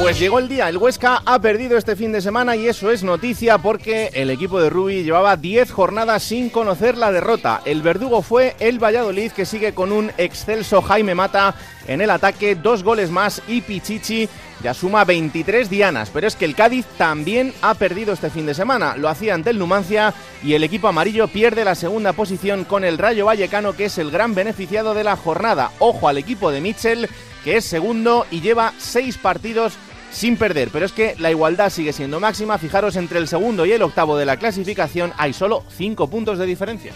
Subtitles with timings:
[0.00, 3.02] Pues llegó el día, el Huesca ha perdido este fin de semana y eso es
[3.02, 7.62] noticia porque el equipo de Rubi llevaba 10 jornadas sin conocer la derrota.
[7.64, 11.56] El verdugo fue el Valladolid que sigue con un excelso Jaime Mata
[11.88, 14.28] en el ataque, dos goles más y Pichichi
[14.62, 18.54] ya suma 23 dianas, pero es que el Cádiz también ha perdido este fin de
[18.54, 18.96] semana.
[18.96, 22.98] Lo hacía ante el Numancia y el equipo amarillo pierde la segunda posición con el
[22.98, 25.70] Rayo Vallecano, que es el gran beneficiado de la jornada.
[25.78, 27.08] Ojo al equipo de Mitchell,
[27.56, 29.74] es segundo y lleva seis partidos
[30.10, 30.70] sin perder.
[30.72, 32.58] Pero es que la igualdad sigue siendo máxima.
[32.58, 36.46] Fijaros, entre el segundo y el octavo de la clasificación hay solo cinco puntos de
[36.46, 36.92] diferencia.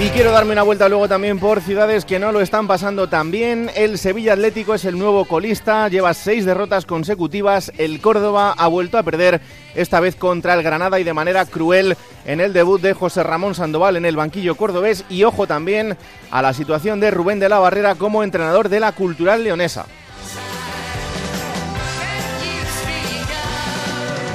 [0.00, 3.32] Y quiero darme una vuelta luego también por ciudades que no lo están pasando tan
[3.32, 3.68] bien.
[3.74, 7.72] El Sevilla Atlético es el nuevo colista, lleva seis derrotas consecutivas.
[7.78, 9.40] El Córdoba ha vuelto a perder,
[9.74, 13.56] esta vez contra el Granada y de manera cruel en el debut de José Ramón
[13.56, 15.04] Sandoval en el banquillo cordobés.
[15.10, 15.96] Y ojo también
[16.30, 19.86] a la situación de Rubén de la Barrera como entrenador de la Cultural Leonesa.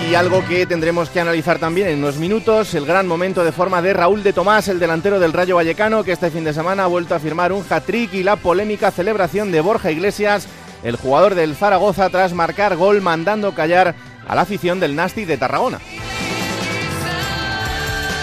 [0.10, 3.82] Y algo que tendremos que analizar también en unos minutos, el gran momento de forma
[3.82, 6.88] de Raúl de Tomás, el delantero del Rayo Vallecano, que este fin de semana ha
[6.88, 10.48] vuelto a firmar un hat-trick y la polémica celebración de Borja Iglesias,
[10.84, 13.96] el jugador del Zaragoza, tras marcar gol mandando callar
[14.28, 15.80] a la afición del Nasti de Tarragona.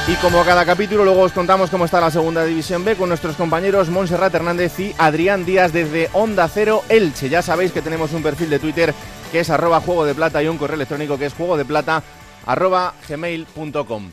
[0.07, 3.37] Y como cada capítulo, luego os contamos cómo está la segunda división B con nuestros
[3.37, 7.29] compañeros Montserrat Hernández y Adrián Díaz desde Onda Cero Elche.
[7.29, 8.95] Ya sabéis que tenemos un perfil de Twitter
[9.31, 12.03] que es arroba juego de plata y un correo electrónico que es juego de plata
[12.47, 14.11] arroba gmail.com.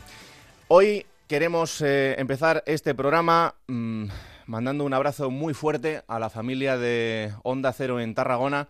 [0.68, 4.04] Hoy queremos eh, empezar este programa mmm,
[4.46, 8.68] mandando un abrazo muy fuerte a la familia de Onda Cero en Tarragona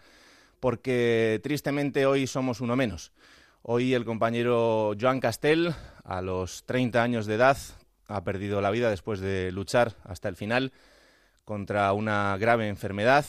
[0.58, 3.12] porque tristemente hoy somos uno menos.
[3.60, 7.58] Hoy el compañero Joan Castel, a los 30 años de edad,
[8.06, 10.72] ha perdido la vida después de luchar hasta el final
[11.44, 13.26] contra una grave enfermedad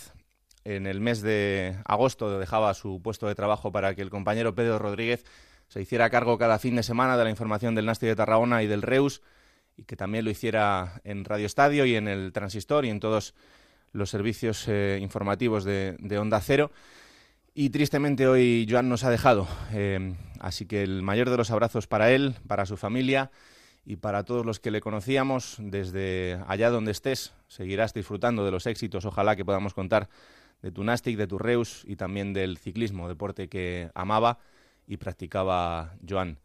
[0.65, 4.79] en el mes de agosto dejaba su puesto de trabajo para que el compañero Pedro
[4.79, 5.25] Rodríguez
[5.67, 8.67] se hiciera cargo cada fin de semana de la información del Nasti de Tarragona y
[8.67, 9.21] del Reus
[9.77, 13.33] y que también lo hiciera en Radio Estadio y en el Transistor y en todos
[13.91, 16.71] los servicios eh, informativos de, de, Onda Cero.
[17.53, 19.47] Y tristemente hoy Joan nos ha dejado.
[19.71, 23.31] Eh, así que el mayor de los abrazos para él, para su familia
[23.85, 27.33] y para todos los que le conocíamos desde allá donde estés.
[27.47, 30.09] Seguirás disfrutando de los éxitos, ojalá que podamos contar
[30.61, 34.39] de tu Nastic, de tu Reus y también del ciclismo, deporte que amaba
[34.87, 36.39] y practicaba Joan.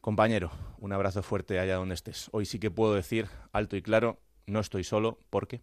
[0.00, 2.28] Compañero, un abrazo fuerte allá donde estés.
[2.32, 5.60] Hoy sí que puedo decir alto y claro, no estoy solo, porque...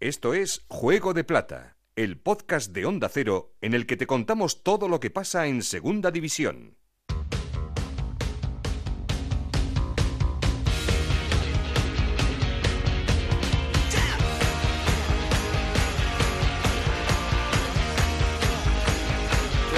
[0.00, 4.64] Esto es Juego de Plata, el podcast de Onda Cero en el que te contamos
[4.64, 6.76] todo lo que pasa en Segunda División.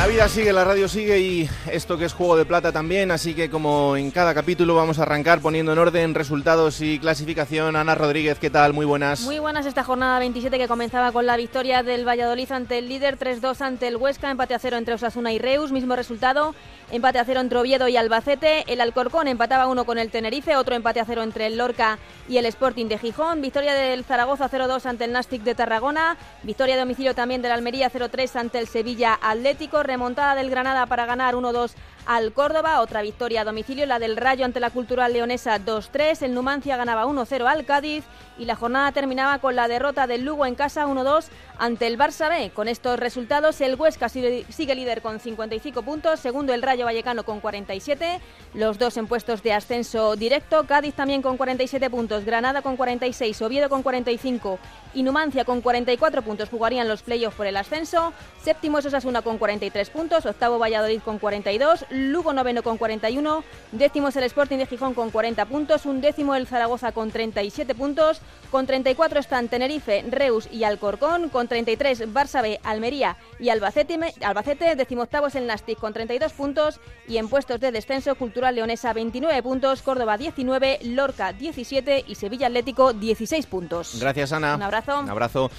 [0.04, 3.32] La vida sigue, la radio sigue y esto que es Juego de Plata también, así
[3.32, 7.75] que como en cada capítulo vamos a arrancar poniendo en orden resultados y clasificación.
[7.75, 8.75] Ana Rodríguez, ¿qué tal?
[8.75, 9.22] Muy buenas.
[9.22, 13.19] Muy buenas esta jornada 27 que comenzaba con la victoria del Valladolid ante el líder,
[13.19, 16.54] 3-2 ante el Huesca, empate a cero entre Osasuna y Reus, mismo resultado,
[16.92, 20.75] empate a cero entre Oviedo y Albacete, el Alcorcón empataba uno con el Tenerife, otro
[20.75, 21.98] empate a cero entre el Lorca
[22.28, 26.75] y el Sporting de Gijón, victoria del Zaragoza 0-2 ante el Nastic de Tarragona, victoria
[26.75, 31.34] de domicilio también del Almería 0-3 ante el Sevilla Atlético, remontada del Granada para ganar
[31.34, 31.72] 1-2
[32.06, 36.34] al Córdoba, otra victoria a domicilio, la del Rayo ante la Cultural Leonesa 2-3, el
[36.34, 38.04] Numancia ganaba 1-0 al Cádiz
[38.38, 41.27] y la jornada terminaba con la derrota del Lugo en casa 1-2
[41.59, 42.51] ante el Barça B.
[42.51, 47.41] Con estos resultados el Huesca sigue, líder con 55 puntos, segundo el Rayo Vallecano con
[47.41, 48.21] 47,
[48.54, 53.41] los dos en puestos de ascenso directo, Cádiz también con 47 puntos, Granada con 46,
[53.42, 54.59] Oviedo con 45
[54.95, 58.12] y Numancia con 44 puntos jugarían los playoffs por el ascenso,
[58.42, 64.08] séptimo es Osasuna con 43 puntos, octavo Valladolid con 42, Lugo noveno con 41, décimo
[64.08, 68.20] es el Sporting de Gijón con 40 puntos, un décimo el Zaragoza con 37 puntos,
[68.50, 74.74] con 34 están Tenerife, Reus y Alcorcón, con 33 Barça B, Almería y Albacete, Albacete
[74.74, 79.42] decimoctavo es el Nastic con 32 puntos y en puestos de descenso Cultural Leonesa 29
[79.44, 84.00] puntos, Córdoba 19, Lorca 17 y Sevilla Atlético 16 puntos.
[84.00, 84.56] Gracias Ana.
[84.56, 84.98] Un abrazo.
[84.98, 85.50] Un abrazo.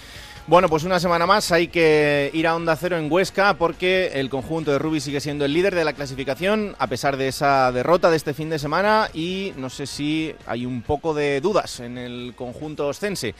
[0.48, 4.30] Bueno, pues una semana más hay que ir a Onda Cero en Huesca porque el
[4.30, 8.12] conjunto de Rubí sigue siendo el líder de la clasificación a pesar de esa derrota
[8.12, 11.98] de este fin de semana y no sé si hay un poco de dudas en
[11.98, 13.34] el conjunto oscense.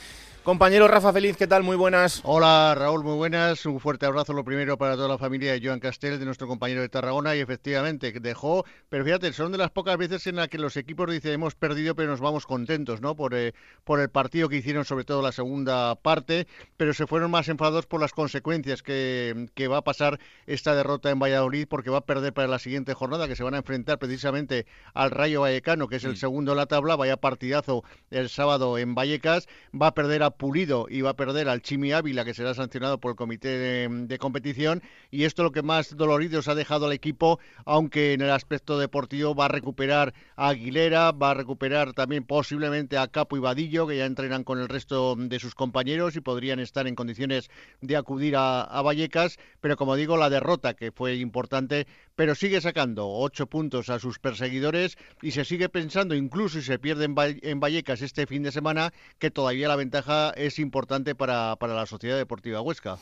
[0.46, 1.64] Compañero Rafa Feliz, ¿qué tal?
[1.64, 2.22] Muy buenas.
[2.24, 3.66] Hola Raúl, muy buenas.
[3.66, 6.82] Un fuerte abrazo lo primero para toda la familia de Joan Castel, de nuestro compañero
[6.82, 10.60] de Tarragona, y efectivamente dejó, pero fíjate, son de las pocas veces en las que
[10.60, 13.16] los equipos dicen hemos perdido pero nos vamos contentos, ¿no?
[13.16, 16.46] Por, eh, por el partido que hicieron, sobre todo la segunda parte,
[16.78, 21.10] pero se fueron más enfadados por las consecuencias que, que va a pasar esta derrota
[21.10, 23.98] en Valladolid, porque va a perder para la siguiente jornada, que se van a enfrentar
[23.98, 26.18] precisamente al Rayo Vallecano, que es el mm.
[26.18, 30.88] segundo de la tabla, vaya partidazo el sábado en Vallecas, va a perder a Pulido
[30.90, 34.82] y va a perder al Chimi Ávila, que será sancionado por el comité de, competición.
[35.12, 38.78] Y esto lo que más dolorido se ha dejado al equipo, aunque en el aspecto
[38.80, 43.88] deportivo va a recuperar a Aguilera, va a recuperar también posiblemente a Capo y Vadillo,
[43.88, 47.50] que ya entrenan con el resto de sus compañeros y podrían estar en condiciones
[47.82, 49.38] de acudir a Vallecas.
[49.62, 54.20] Pero como digo, la derrota, que fue importante, pero sigue sacando ocho puntos a sus
[54.20, 58.94] perseguidores y se sigue pensando, incluso si se pierde en, Vallecas este fin de semana,
[59.20, 62.98] que todavía la ventaja es importante para, para la Sociedad Deportiva Huesca.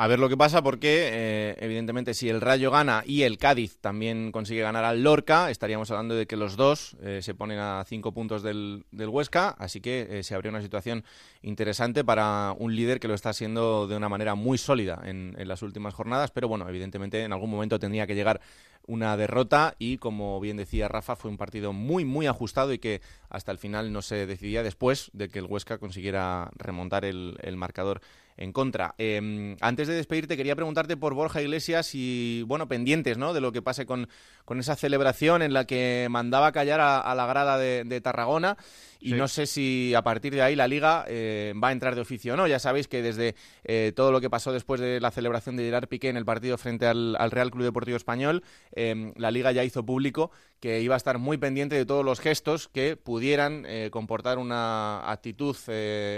[0.00, 3.76] A ver lo que pasa porque, eh, evidentemente, si el Rayo gana y el Cádiz
[3.82, 7.84] también consigue ganar al Lorca, estaríamos hablando de que los dos eh, se ponen a
[7.86, 11.04] cinco puntos del, Huesca, así que eh, se habría una situación
[11.42, 15.48] interesante para un líder que lo está haciendo de una manera muy sólida en, en
[15.48, 18.40] las últimas jornadas, pero bueno, evidentemente en algún momento tendría que llegar
[18.86, 23.02] una derrota y, como bien decía Rafa, fue un partido muy, muy ajustado y que
[23.28, 27.56] hasta el final no se decidía después de que el Huesca consiguiera remontar el, el
[27.56, 28.00] marcador
[28.40, 28.94] en contra.
[28.98, 33.32] Em, antes de despedirte, quería preguntarte por Borja Iglesias y, bueno, pendientes, ¿no?
[33.34, 34.08] De lo que pase con,
[34.46, 38.56] con esa celebración en la que mandaba callar a, la grada de, Tarragona.
[39.00, 42.02] Y no sé si a partir de ahí la liga eh, va a entrar de
[42.02, 42.46] oficio o no.
[42.46, 45.88] Ya sabéis que desde eh, todo lo que pasó después de la celebración de Gerard
[45.88, 48.42] Piqué en el partido frente al, Real Club Deportivo Español,
[48.72, 50.30] em, la liga ya hizo público
[50.60, 55.10] que iba a estar muy pendiente de todos los gestos que pudieran eh, comportar una
[55.10, 55.56] actitud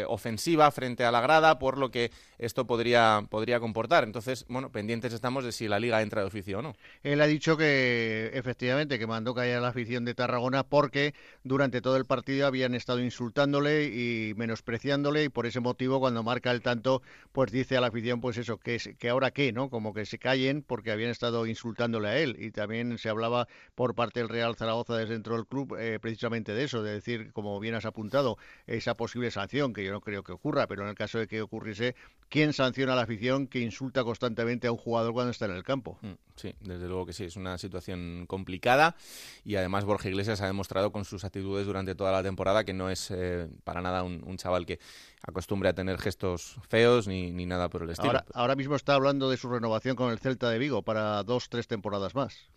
[0.09, 4.03] ofensiva frente a la grada, por lo que esto podría, podría comportar.
[4.03, 6.75] Entonces, bueno, pendientes estamos de si la liga entra de oficio o no.
[7.05, 11.15] Él ha dicho que efectivamente que mandó callar a la afición de Tarragona porque
[11.45, 16.51] durante todo el partido habían estado insultándole y menospreciándole y por ese motivo cuando marca
[16.51, 17.03] el tanto
[17.33, 19.71] pues dice a la afición pues eso, que, que ahora qué, ¿no?
[19.71, 23.95] Como que se callen porque habían estado insultándole a él y también se hablaba por
[23.95, 27.59] parte del Real Zaragoza desde dentro del club eh, precisamente de eso, de decir, como
[27.61, 30.95] bien has apuntado, esa posible sanción que yo no creo que ocurra, pero en el
[30.95, 31.95] caso de que ocurriese,
[32.29, 35.63] ¿quién sanciona a la afición que insulta constantemente a un jugador cuando está en el
[35.63, 35.99] campo?
[36.03, 38.97] Mm, sí, desde luego que sí, es una situación complicada
[39.45, 42.91] y además Borja Iglesias ha demostrado con sus actitudes durante toda la temporada que no
[42.91, 44.79] es eh, para nada un, chaval que
[45.23, 48.11] acostumbre a tener gestos feos ni, ni nada por el estilo.
[48.11, 51.49] Ahora, ahora mismo está hablando de su renovación con el Celta de Vigo para dos,
[51.49, 52.51] tres temporadas más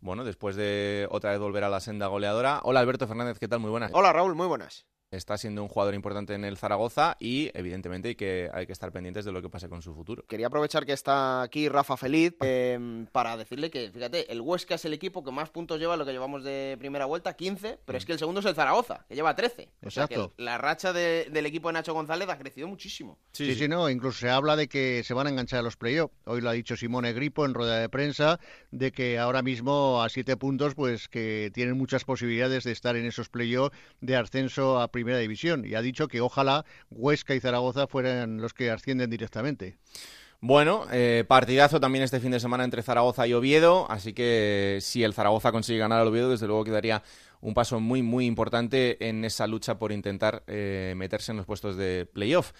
[0.00, 2.60] bueno, después de otra vez volver a la senda goleadora.
[2.62, 3.58] Hola Alberto Fernández, ¿qué tal?
[3.58, 3.90] Muy buenas.
[3.92, 8.14] Hola Raúl, muy buenas está siendo un jugador importante en el Zaragoza y evidentemente hay
[8.14, 10.24] que, hay que estar pendientes de lo que pase con su futuro.
[10.26, 14.84] Quería aprovechar que está aquí Rafa Feliz em, para decirle que, fíjate, el Huesca es
[14.84, 18.04] el equipo que más puntos lleva lo que llevamos de primera vuelta, 15, pero es
[18.04, 19.70] que el segundo es el Zaragoza, que lleva 13.
[19.84, 23.18] O sea que la racha del equipo de Nacho González ha crecido muchísimo.
[23.32, 26.14] Sí, sí, no, incluso se habla de que se van a enganchar a los playoffs.
[26.24, 28.40] Hoy lo ha dicho Simone Gripo en rueda de prensa,
[28.70, 33.06] de que ahora mismo a 7 puntos, pues que tienen muchas posibilidades de estar en
[33.06, 35.64] esos playoffs de ascenso a primera división.
[35.64, 39.78] Y ha dicho que ojalá Huesca y Zaragoza fueran los que ascienden directamente.
[40.40, 45.04] Bueno, eh, partidazo también este fin de semana entre Zaragoza y Oviedo, así que si
[45.04, 47.02] el Zaragoza consigue ganar al Oviedo, desde luego quedaría
[47.40, 51.76] un paso muy, muy importante en esa lucha por intentar eh, meterse en los puestos
[51.76, 52.52] de playoff.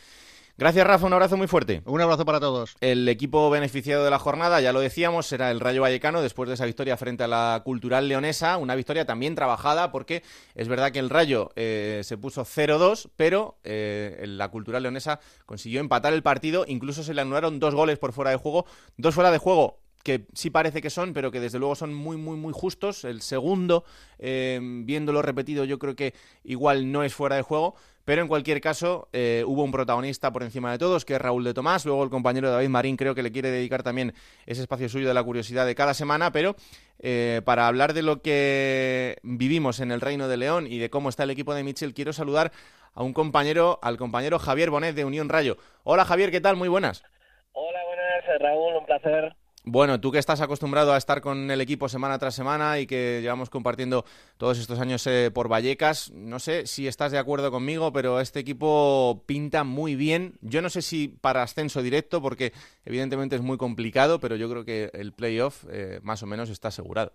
[0.59, 1.07] Gracias, Rafa.
[1.07, 1.83] Un abrazo muy fuerte.
[1.85, 2.75] Un abrazo para todos.
[2.81, 6.57] El equipo beneficiado de la jornada, ya lo decíamos, será el Rayo Vallecano después de
[6.57, 8.57] esa victoria frente a la Cultural Leonesa.
[8.57, 10.25] Una victoria también trabajada porque
[10.57, 15.79] es verdad que el Rayo eh, se puso 0-2, pero eh, la Cultural Leonesa consiguió
[15.79, 16.65] empatar el partido.
[16.67, 18.67] Incluso se le anularon dos goles por fuera de juego.
[18.97, 22.17] Dos fuera de juego que sí parece que son, pero que desde luego son muy,
[22.17, 23.05] muy, muy justos.
[23.05, 23.85] El segundo,
[24.19, 27.75] eh, viéndolo repetido, yo creo que igual no es fuera de juego.
[28.07, 31.45] Pero en cualquier caso, eh, hubo un protagonista por encima de todos, que es Raúl
[31.45, 31.85] de Tomás.
[31.85, 34.15] Luego el compañero David Marín creo que le quiere dedicar también
[34.47, 36.33] ese espacio suyo de la curiosidad de cada semana.
[36.33, 36.57] Pero
[37.01, 41.11] eh, para hablar de lo que vivimos en el Reino de León y de cómo
[41.11, 42.51] está el equipo de Mitchell, quiero saludar
[42.95, 45.59] a un compañero, al compañero Javier Bonet de Unión Rayo.
[45.85, 46.57] Hola Javier, ¿qué tal?
[46.57, 47.05] Muy buenas.
[47.53, 49.37] Hola, buenas, Raúl, un placer.
[49.71, 53.21] Bueno, tú que estás acostumbrado a estar con el equipo semana tras semana y que
[53.21, 54.07] llevamos compartiendo
[54.39, 58.41] todos estos años eh, por Vallecas, no sé si estás de acuerdo conmigo, pero este
[58.41, 60.39] equipo pinta muy bien.
[60.41, 62.53] Yo no sé si para ascenso directo, porque
[62.87, 66.69] evidentemente es muy complicado, pero yo creo que el playoff eh, más o menos está
[66.69, 67.13] asegurado.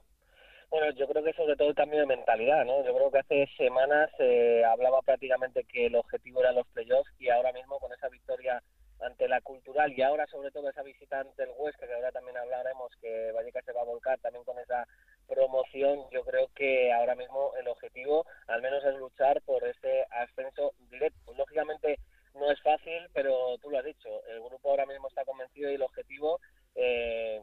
[0.70, 2.86] Bueno, yo creo que sobre todo el cambio de mentalidad, ¿no?
[2.86, 7.30] Yo creo que hace semanas se hablaba prácticamente que el objetivo era los playoffs y
[7.30, 8.62] ahora mismo con esa victoria
[9.06, 12.38] ante la cultural y ahora sobre todo esa visita ante el Huesca, que ahora también
[12.38, 14.88] hablaremos que Vallecas se va a volcar también con esa
[15.28, 20.74] promoción, yo creo que ahora mismo el objetivo al menos es luchar por ese ascenso
[20.90, 21.34] directo.
[21.34, 22.00] Lógicamente
[22.36, 25.76] no es fácil, pero tú lo has dicho, el grupo ahora mismo está convencido y
[25.76, 26.40] el objetivo
[26.76, 27.42] eh,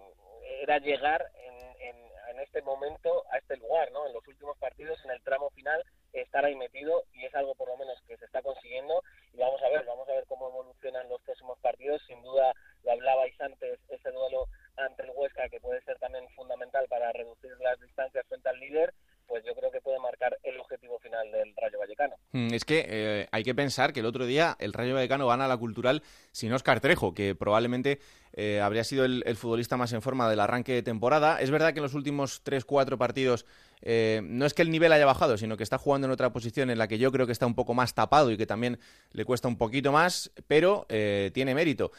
[0.63, 4.07] era llegar en, en, en este momento a este lugar, ¿no?
[4.07, 7.69] En los últimos partidos, en el tramo final, estar ahí metido y es algo por
[7.69, 11.09] lo menos que se está consiguiendo y vamos a ver, vamos a ver cómo evolucionan
[11.09, 12.03] los próximos partidos.
[12.07, 12.53] Sin duda,
[12.85, 14.47] lo hablabais antes, ese duelo
[14.77, 18.95] ante el Huesca que puede ser también fundamental para reducir las distancias frente al líder
[19.31, 22.17] pues yo creo que puede marcar el objetivo final del Rayo Vallecano.
[22.17, 25.49] Hmm, es que eh, hay que pensar que el otro día el Rayo Vallecano gana
[25.49, 28.01] la cultural sin Oscar Trejo, que probablemente
[28.33, 31.41] eh, habría sido el, futbolista más en forma del arranque de temporada.
[31.41, 33.45] Es verdad que en los últimos 3-4 partidos
[33.83, 36.71] eh, no es que el nivel haya bajado, sino que está jugando en otra posición
[36.71, 38.79] en la que yo creo que está un poco más tapado y que también
[39.13, 41.91] le cuesta un poquito más, pero eh, tiene mérito.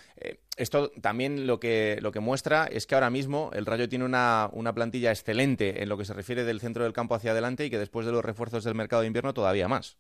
[0.56, 4.50] esto también lo que, lo que muestra es que ahora mismo el Rayo tiene una,
[4.54, 7.70] una plantilla excelente en lo que se refiere del centro del campo hacia adelante y
[7.70, 9.98] que después de los refuerzos del mercado de invierno todavía más.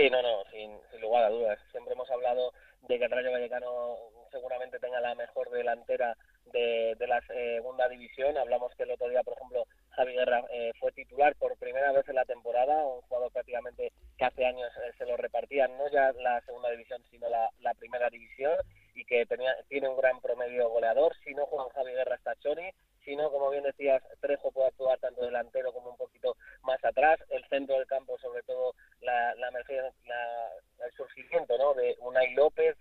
[0.00, 1.58] Sí, no, no, sin, sin lugar a dudas.
[1.72, 2.54] Siempre hemos hablado
[2.88, 3.96] de que el Rayo Vallecano
[4.30, 6.16] seguramente tenga la mejor delantera
[6.46, 8.38] de, la segunda división.
[8.38, 12.08] Hablamos que el otro día, por ejemplo, Javi Guerra eh, fue titular por primera vez
[12.08, 16.12] en la temporada, un jugador prácticamente que hace años eh, se lo repartían, no ya
[16.12, 18.56] la segunda división, sino la, primera división,
[18.94, 21.14] y que tenía, tiene un gran promedio goleador.
[21.24, 22.70] Si no juega Javi Guerra está Choni,
[23.04, 27.18] si no, como bien decías, Trejo puede actuar tanto delantero como un poquito más atrás.
[27.30, 31.74] El centro del campo, sobre todo la, la, el surgimiento ¿no?
[31.74, 32.76] de Unai López,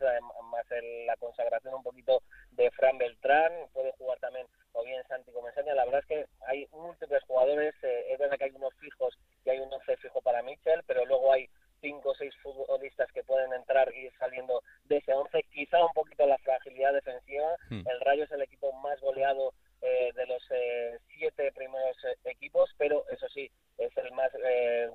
[0.51, 0.65] más
[1.05, 2.21] la consagración un poquito
[2.51, 5.73] de Fran Beltrán, puede jugar también o bien Santi Comesaña.
[5.73, 9.49] La verdad es que hay múltiples jugadores, eh, es verdad que hay unos fijos y
[9.49, 11.49] hay un once fijo para Mitchell, pero luego hay
[11.81, 15.43] cinco o seis futbolistas que pueden entrar y ir saliendo de ese once.
[15.53, 17.55] Quizá un poquito la fragilidad defensiva.
[17.69, 17.87] Hmm.
[17.87, 22.69] El Rayo es el equipo más goleado eh, de los eh, siete primeros eh, equipos,
[22.77, 24.29] pero eso sí, es el más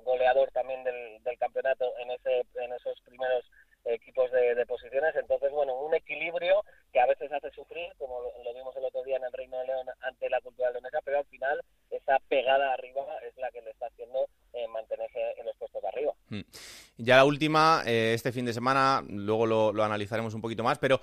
[0.03, 3.43] goleador también del, del, campeonato en, ese, en esos primeros
[3.85, 5.15] equipos de, de, posiciones.
[5.15, 6.63] Entonces, bueno, un equilibrio
[6.93, 9.67] que a veces hace sufrir, como lo, vimos el otro día en el Reino de
[9.67, 13.71] León ante la cultura leonesa, pero al final esa pegada arriba es la que le
[13.71, 14.27] está haciendo
[14.69, 16.13] mantenerse en los puestos de arriba.
[16.29, 16.41] Hmm.
[16.97, 21.01] Ya la última, este fin de semana, luego lo, analizaremos un poquito más, pero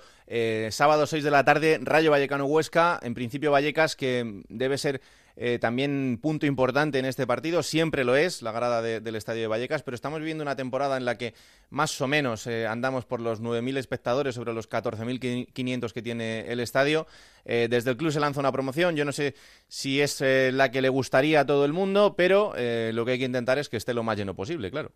[0.71, 5.01] sábado 6 de la tarde, Rayo Vallecano Huesca, en principio Vallecano que debe ser
[5.35, 9.47] eh, también punto importante en este partido, siempre lo es, la grada del Estadio de
[9.47, 11.33] Vallecas, pero estamos viviendo una temporada en la que
[11.71, 16.59] más o menos eh, andamos por los 9.000 espectadores sobre los 14.500 que tiene el
[16.59, 17.07] estadio.
[17.45, 19.33] Eh, desde el club se lanza una promoción, yo no sé
[19.67, 22.53] si es la que le gustaría a todo el mundo, pero
[22.91, 24.91] lo que hay que intentar es que esté lo más lleno posible, claro.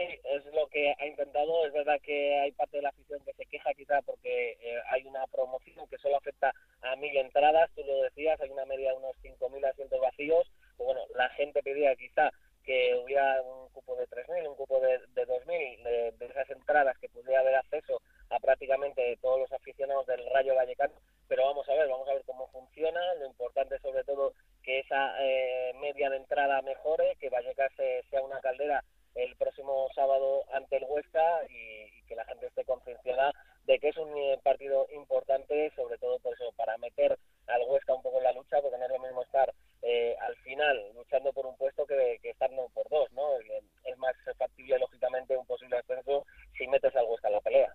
[0.00, 1.66] Sí, es lo que ha intentado.
[1.66, 4.56] Es verdad que hay parte de la afición que se queja quizá porque
[4.90, 8.90] hay una promoción que solo afecta a mil entradas, tú lo decías, hay una media
[8.90, 12.30] de unos 5.000 asientos vacíos, pues bueno, la gente pedía quizá
[12.64, 16.96] que hubiera un cupo de 3.000, un cupo de, de 2.000, de, de, esas entradas
[16.98, 20.94] que pudiera haber acceso a prácticamente todos los aficionados del Rayo Vallecano,
[21.28, 25.14] pero vamos a ver, vamos a ver cómo funciona, lo importante sobre todo que esa
[25.20, 28.82] eh, media de entrada mejore, que Vallecas eh, sea una caldera
[29.14, 33.32] el próximo sábado ante el Huesca y, y que la gente esté concienciada
[33.64, 37.94] de que es un eh, partido importante, sobre todo por eso, para meter al Huesca
[37.94, 39.52] un poco en la lucha, porque no es lo mismo estar
[39.82, 43.38] eh, al final luchando por un puesto que, que estando por dos, ¿no?
[43.84, 46.24] Es más factible, lógicamente, un posible ascenso
[46.56, 47.74] si metes al Huesca en la pelea.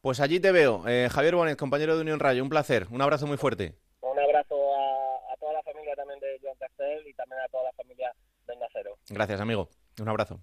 [0.00, 0.86] Pues allí te veo.
[0.86, 2.86] Eh, Javier Bonet, compañero de Unión Rayo, un placer.
[2.90, 3.74] Un abrazo muy fuerte.
[4.00, 7.64] Un abrazo a, a toda la familia también de Joan Castel y también a toda
[7.64, 8.12] la familia
[8.46, 8.98] de Nacero.
[9.08, 9.68] Gracias, amigo.
[10.00, 10.40] Un abrazo.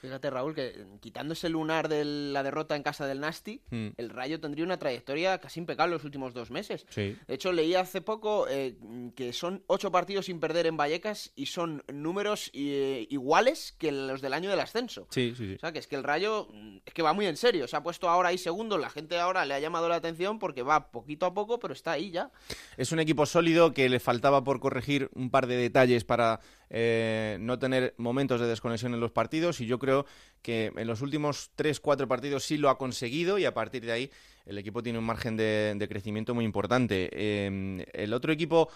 [0.00, 3.88] Fíjate, Raúl, que quitando ese lunar de la derrota en casa del Nasti, hmm.
[3.96, 6.86] el Rayo tendría una trayectoria casi impecable los últimos dos meses.
[6.94, 8.76] De hecho, leí hace poco eh,
[9.14, 14.20] que son ocho partidos sin perder en Vallecas y son números eh, iguales que los
[14.20, 15.06] del año del ascenso.
[15.10, 15.54] Sí, sí, sí.
[15.54, 17.66] O sea, que es que el Rayo mm, es que va muy en serio.
[17.66, 18.78] Se ha puesto ahora ahí segundo.
[18.78, 21.92] La gente ahora le ha llamado la atención porque va poquito a poco, pero está
[21.92, 22.30] ahí ya.
[22.76, 27.38] Es un equipo sólido que le faltaba por corregir un par de detalles para eh,
[27.40, 30.06] no tener momentos de desconexión en los partidos y yo creo
[30.42, 34.10] que en los últimos 3-4 partidos sí lo ha conseguido y a partir de ahí
[34.46, 37.08] el equipo tiene un margen de, crecimiento muy importante.
[37.12, 38.68] Eh, el otro equipo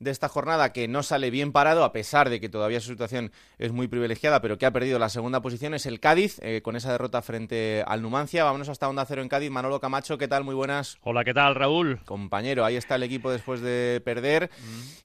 [0.00, 3.32] de esta jornada que no sale bien parado, a pesar de que todavía su situación
[3.58, 6.76] es muy privilegiada, pero que ha perdido la segunda posición, es el Cádiz, eh, con
[6.76, 8.44] esa derrota frente al Numancia.
[8.44, 9.50] Vámonos hasta Onda Cero en Cádiz.
[9.50, 10.44] Manolo Camacho, ¿qué tal?
[10.44, 10.98] Muy buenas.
[11.02, 12.00] Hola, ¿qué tal, Raúl?
[12.04, 14.50] Compañero, ahí está el equipo después de perder.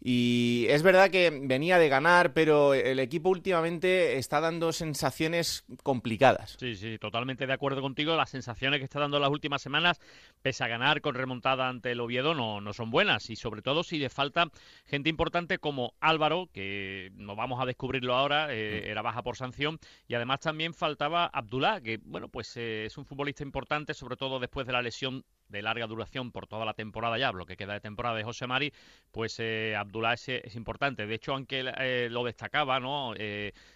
[0.02, 6.56] Y es verdad que venía de ganar, pero el equipo últimamente está dando sensaciones complicadas.
[6.60, 8.16] Sí, sí, totalmente de acuerdo contigo.
[8.16, 10.00] Las sensaciones que está dando las últimas semanas,
[10.42, 13.30] pese a ganar con remontada ante el Oviedo, no, no son buenas.
[13.30, 14.48] Y sobre todo si le falta
[14.86, 19.80] gente importante como Álvaro, que no vamos a descubrirlo ahora, eh, era baja por sanción,
[20.08, 24.40] y además también faltaba Abdullah, que bueno, pues eh, es un futbolista importante, sobre todo
[24.40, 27.74] después de la lesión de larga duración por toda la temporada ya, lo que queda
[27.74, 28.74] de temporada de José Mari,
[29.12, 31.06] pues eh, Abdullah es, importante.
[31.06, 31.64] De hecho, aunque
[32.10, 33.14] lo destacaba, ¿no?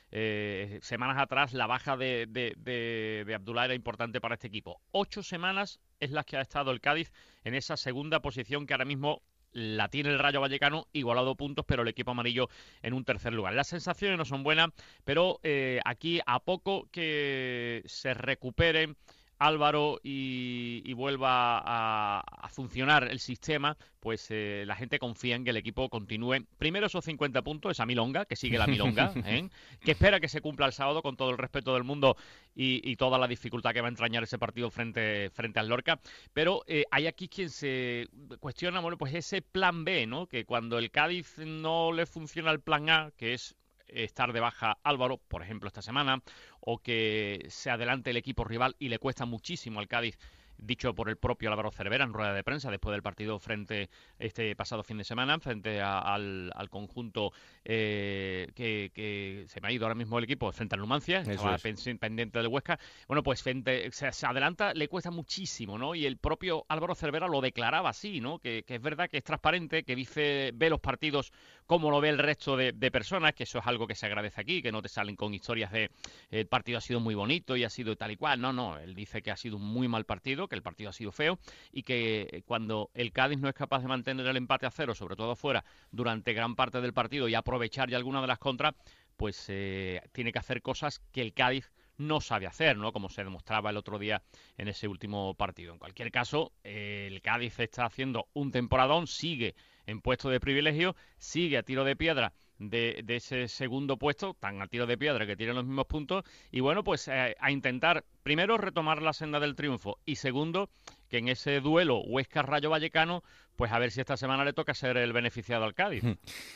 [0.10, 4.82] semanas atrás la baja de, de, de, Abdullah era importante para este equipo.
[4.92, 7.12] Ocho semanas es las que ha estado el Cádiz
[7.44, 9.22] en esa segunda posición que ahora mismo
[9.58, 12.48] la tiene el Rayo Vallecano igualado puntos, pero el equipo amarillo
[12.84, 13.56] en un tercer lugar.
[13.56, 14.70] Las sensaciones no son buenas,
[15.04, 18.96] pero eh, aquí a poco que se recupere
[19.40, 25.58] Álvaro y, vuelva a, funcionar el sistema, pues eh, la gente confía en que el
[25.58, 26.46] equipo continúe.
[26.58, 29.48] Primero esos 50 puntos, esa milonga, que sigue la milonga, ¿eh?
[29.80, 32.18] que espera que se cumpla el sábado con todo el respeto del mundo
[32.56, 36.00] y, toda la dificultad que va a entrañar ese partido frente, frente al Lorca.
[36.34, 38.08] Pero eh, hay aquí quien se
[38.40, 40.26] cuestiona, bueno, pues ese plan B, ¿no?
[40.26, 43.56] Que cuando el Cádiz no le funciona el plan A, que es
[43.88, 46.22] estar de baja Álvaro, por ejemplo, esta semana,
[46.60, 50.18] o que se adelante el equipo rival y le cuesta muchísimo al Cádiz
[50.58, 54.56] dicho por el propio Álvaro Cervera en rueda de prensa después del partido frente este
[54.56, 57.32] pasado fin de semana frente al, conjunto
[57.64, 62.40] eh, que, se me ha ido ahora mismo el equipo frente al Numancia estaba pendiente
[62.40, 62.80] del Huesca.
[63.08, 67.42] Bueno pues frente, se, adelanta le cuesta muchísimo no y el propio Álvaro Cervera lo
[67.42, 71.32] declaraba así no que, es verdad que es transparente que dice ve los partidos
[71.66, 74.62] como lo ve el resto de, personas que eso es algo que se agradece aquí
[74.62, 75.92] que no te salen con historias de
[76.32, 78.42] el partido ha sido muy bonito y ha sido tal y cual.
[78.42, 80.94] No no él dice que ha sido un muy mal partido que el partido ha
[80.94, 81.40] sido feo
[81.72, 84.96] y que eh, cuando el Cádiz no es capaz de mantener el empate a cero,
[84.96, 88.76] sobre todo fuera, durante gran parte del partido y aprovechar ya alguna de las contras,
[89.16, 92.94] pues eh, tiene que hacer cosas que el Cádiz no sabe hacer, ¿no?
[92.94, 94.22] Como se demostraba el otro día
[94.58, 95.74] en ese último partido.
[95.74, 99.56] En cualquier caso, el Cádiz está haciendo un temporadón, sigue
[99.88, 104.68] en puesto de privilegio, sigue a tiro de piedra de, ese segundo puesto, tan a
[104.68, 108.58] tiro de piedra que tiene los mismos puntos, y bueno, pues eh, a intentar primero
[108.58, 110.70] retomar la senda del triunfo y segundo
[111.10, 113.24] que en ese duelo Huesca-Rayo Vallecano,
[113.56, 116.04] pues a ver si esta semana le toca ser el beneficiado al Cádiz.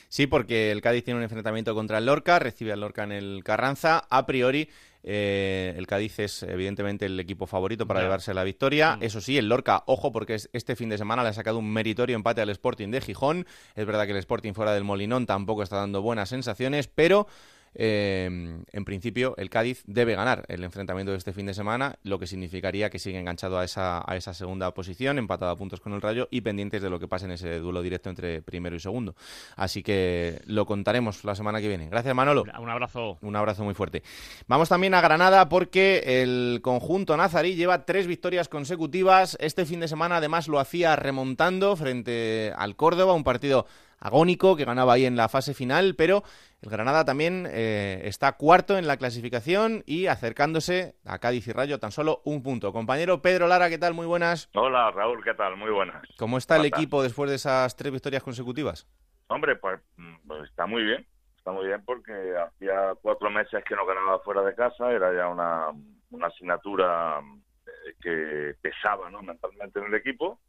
[0.09, 3.43] Sí, porque el Cádiz tiene un enfrentamiento contra el Lorca, recibe al Lorca en el
[3.45, 4.69] Carranza, a priori
[5.03, 8.97] eh, el Cádiz es evidentemente el equipo favorito para llevarse la victoria.
[8.97, 9.03] Mm.
[9.03, 12.15] Eso sí, el Lorca, ojo, porque este fin de semana le ha sacado un meritorio
[12.15, 13.45] empate al Sporting de Gijón.
[13.75, 17.27] Es verdad que el Sporting fuera del Molinón tampoco está dando buenas sensaciones, pero
[17.73, 22.19] Em, en principio el Cádiz debe ganar el enfrentamiento de este fin de semana, lo
[22.19, 25.93] que significaría que sigue enganchado a esa, a esa segunda posición, empatado a puntos con
[25.93, 28.79] el Rayo y pendientes de lo que pase en ese duelo directo entre primero y
[28.79, 29.15] segundo.
[29.55, 31.87] Así que lo contaremos la semana que viene.
[31.89, 32.43] Gracias Manolo.
[32.59, 33.17] Un abrazo.
[33.21, 34.03] Un abrazo muy fuerte.
[34.47, 39.37] Vamos también a Granada porque el conjunto nazarí lleva tres victorias consecutivas.
[39.39, 43.65] Este fin de semana además lo hacía remontando frente al Córdoba, un partido
[44.01, 46.23] agónico que ganaba ahí en la fase final, pero
[46.61, 51.79] el Granada también eh, está cuarto en la clasificación y acercándose a Cádiz y Rayo
[51.79, 52.73] tan solo un punto.
[52.73, 53.93] Compañero Pedro Lara, ¿qué tal?
[53.93, 54.49] Muy buenas.
[54.55, 55.55] Hola Raúl, ¿qué tal?
[55.55, 56.03] Muy buenas.
[56.17, 58.87] ¿Cómo está el equipo después de esas tres victorias consecutivas?
[59.27, 59.79] Hombre, pues,
[60.27, 61.07] pues, está muy bien.
[61.37, 65.27] Está muy bien porque hacía cuatro meses que no ganaba fuera de casa, era ya
[65.27, 65.69] una,
[66.11, 67.19] una asignatura
[67.65, 69.23] eh, que pesaba ¿no?
[69.23, 70.39] mentalmente en el equipo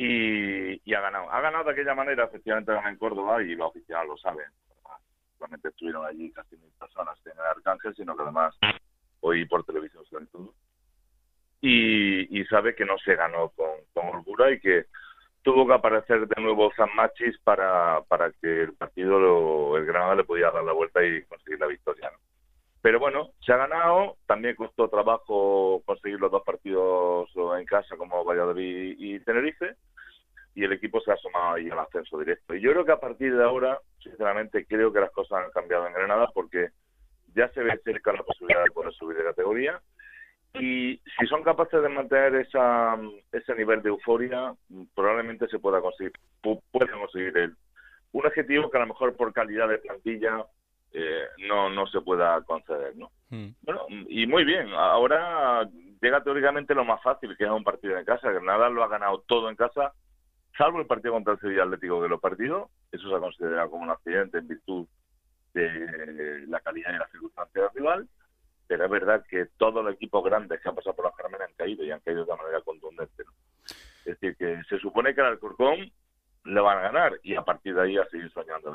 [0.00, 1.30] y, ha ganado.
[1.30, 4.46] Ha ganado de aquella manera, efectivamente, en Córdoba y los oficiales lo saben.
[5.36, 8.56] Solamente estuvieron allí casi mil personas en el Arcángel, sino que además
[9.20, 10.54] hoy por televisión se todo.
[11.60, 14.86] Y, y sabe que no se ganó con, con holgura y que
[15.42, 20.24] tuvo que aparecer de nuevo San Machis para, para que el partido, el Granada le
[20.24, 22.12] pudiera dar la vuelta y conseguir la victoria.
[22.80, 28.24] Pero bueno, se ha ganado, también costó trabajo conseguir los dos partidos en casa como
[28.24, 29.74] Valladolid y Tenerife,
[30.58, 32.52] y el equipo se ha sumado ahí al ascenso directo.
[32.52, 35.86] Y yo creo que a partir de ahora, sinceramente, creo que las cosas han cambiado
[35.86, 36.70] en Granada porque
[37.32, 39.80] ya se ve cerca la posibilidad de poder subir de categoría
[40.54, 42.98] y si son capaces de mantener esa,
[43.30, 44.52] ese nivel de euforia,
[44.96, 47.54] probablemente se pueda conseguir, puede conseguir el,
[48.10, 50.44] un objetivo que a lo mejor por calidad de plantilla
[50.92, 53.12] eh, no, no se pueda conceder, ¿no?
[53.30, 53.50] Hmm.
[53.62, 55.68] Bueno, y muy bien, ahora
[56.02, 58.32] llega teóricamente lo más fácil, que es un partido en casa.
[58.32, 59.92] Granada lo ha ganado todo en casa,
[60.58, 62.68] salvo el partido contra el Sevilla Atlético que lo perdido.
[62.92, 64.86] Eso se ha considerado como un accidente en virtud
[65.54, 68.08] de la calidad y las circunstancias del rival.
[68.66, 71.54] Pero es verdad que todos los equipos grandes que han pasado por la Carmen han
[71.54, 73.22] caído y han caído de manera contundente.
[74.04, 75.90] Es decir, que se supone que el Alcorcón
[76.44, 78.74] le van a ganar y a partir de ahí a seguir soñando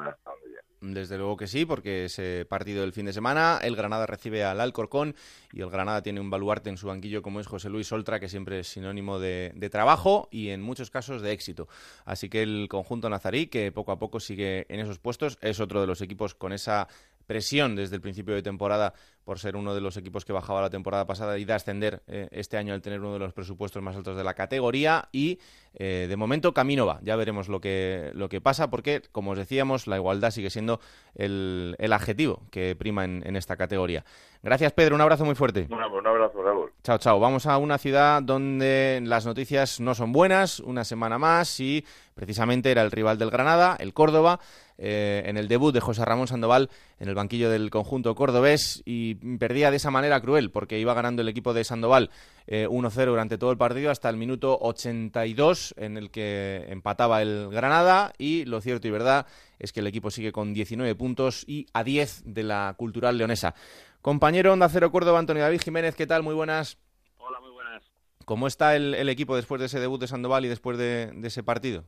[0.85, 4.59] Desde luego que sí, porque ese partido del fin de semana, el Granada recibe al
[4.59, 5.15] Alcorcón
[5.53, 8.27] y el Granada tiene un baluarte en su banquillo como es José Luis Oltra, que
[8.27, 11.69] siempre es sinónimo de, de trabajo y en muchos casos de éxito.
[12.03, 15.79] Así que el conjunto nazarí, que poco a poco sigue en esos puestos, es otro
[15.79, 16.89] de los equipos con esa
[17.25, 20.69] presión desde el principio de temporada por ser uno de los equipos que bajaba la
[20.69, 23.95] temporada pasada y de ascender eh, este año al tener uno de los presupuestos más
[23.95, 25.39] altos de la categoría y
[25.75, 29.37] eh, de momento camino va, ya veremos lo que, lo que pasa porque como os
[29.37, 30.79] decíamos la igualdad sigue siendo
[31.15, 34.03] el, el adjetivo que prima en, en, esta categoría.
[34.41, 35.67] Gracias Pedro, un abrazo muy fuerte.
[35.69, 36.71] un abrazo, Raúl.
[36.83, 37.19] Chao, chao.
[37.19, 42.69] Vamos a una ciudad donde las noticias no son buenas, una semana más y precisamente
[42.69, 44.39] era el rival del Granada, el Córdoba,
[44.77, 49.15] eh, en el debut de José Ramón Sandoval en el banquillo del conjunto cordobés y
[49.37, 52.09] perdía de esa manera cruel porque iba ganando el equipo de Sandoval
[52.47, 57.49] 1-0 eh, durante todo el partido hasta el minuto 82 en el que empataba el
[57.51, 59.27] Granada y lo cierto y verdad
[59.59, 63.55] es que el equipo sigue con 19 puntos y a 10 de la cultural leonesa.
[64.01, 66.23] Compañero Onda Cero Córdoba, Antonio David Jiménez, ¿qué tal?
[66.23, 66.77] Muy buenas.
[67.19, 67.83] Hola, muy buenas.
[68.25, 71.85] ¿Cómo está el, equipo después de ese debut de Sandoval y después de ese partido?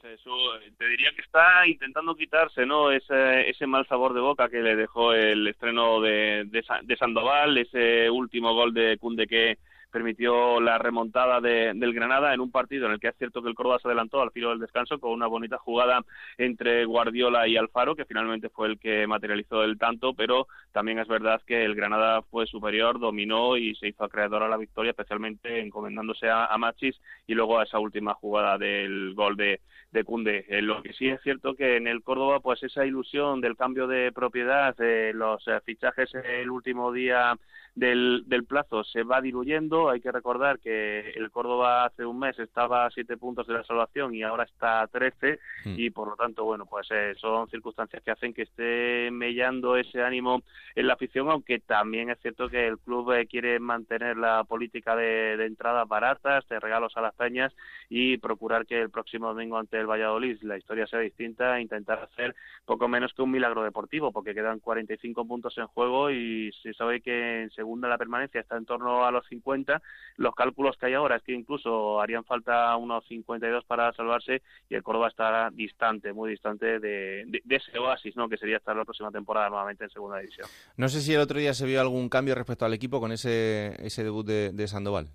[0.00, 0.34] Pues eso,
[0.78, 2.90] te diría que está intentando quitarse, ¿no?
[2.90, 7.58] Ese, ese mal sabor de boca que le dejó el estreno de, de, de Sandoval,
[7.58, 9.58] ese último gol de Cunde que
[9.92, 13.48] permitió la remontada de, del Granada en un partido en el que es cierto que
[13.48, 16.00] el Córdoba se adelantó al filo del descanso con una bonita jugada
[16.38, 21.06] entre Guardiola y Alfaro, que finalmente fue el que materializó el tanto, pero también es
[21.06, 25.60] verdad que el Granada fue superior, dominó y se hizo acreedor a la victoria, especialmente
[25.60, 30.46] encomendándose a, Machis y luego a esa última jugada del gol de, de Cunde.
[30.48, 33.86] Eh, lo que sí es cierto que en el Córdoba, pues esa ilusión del cambio
[33.86, 37.36] de propiedad, de los eh, fichajes el último día
[37.74, 39.88] del, del plazo se va diluyendo.
[39.88, 43.64] Hay que recordar que el Córdoba hace un mes estaba a siete puntos de la
[43.64, 45.74] salvación y ahora está a trece hmm.
[45.76, 50.02] y por lo tanto, bueno, pues eh, son circunstancias que hacen que esté mellando ese
[50.02, 50.42] ánimo
[50.74, 54.94] en la afición, aunque también es cierto que el club eh, quiere mantener la política
[54.94, 57.52] de, de entradas baratas, de regalos a las peñas
[57.88, 61.98] y procurar que el próximo domingo ante el Valladolid la historia sea distinta e intentar
[62.00, 66.74] hacer poco menos que un milagro deportivo, porque quedan 45 puntos en juego y se
[66.74, 69.80] sabe que en segunda la permanencia está en torno a los 50.
[70.16, 74.74] Los cálculos que hay ahora es que incluso harían falta unos 52 para salvarse y
[74.74, 78.28] el Córdoba estará distante, muy distante de, ese oasis, ¿no?
[78.28, 80.48] que sería estar la próxima temporada nuevamente en segunda división.
[80.76, 83.76] No sé si el otro día se vio algún cambio respecto al equipo con ese,
[83.86, 85.08] ese debut de, Sandoval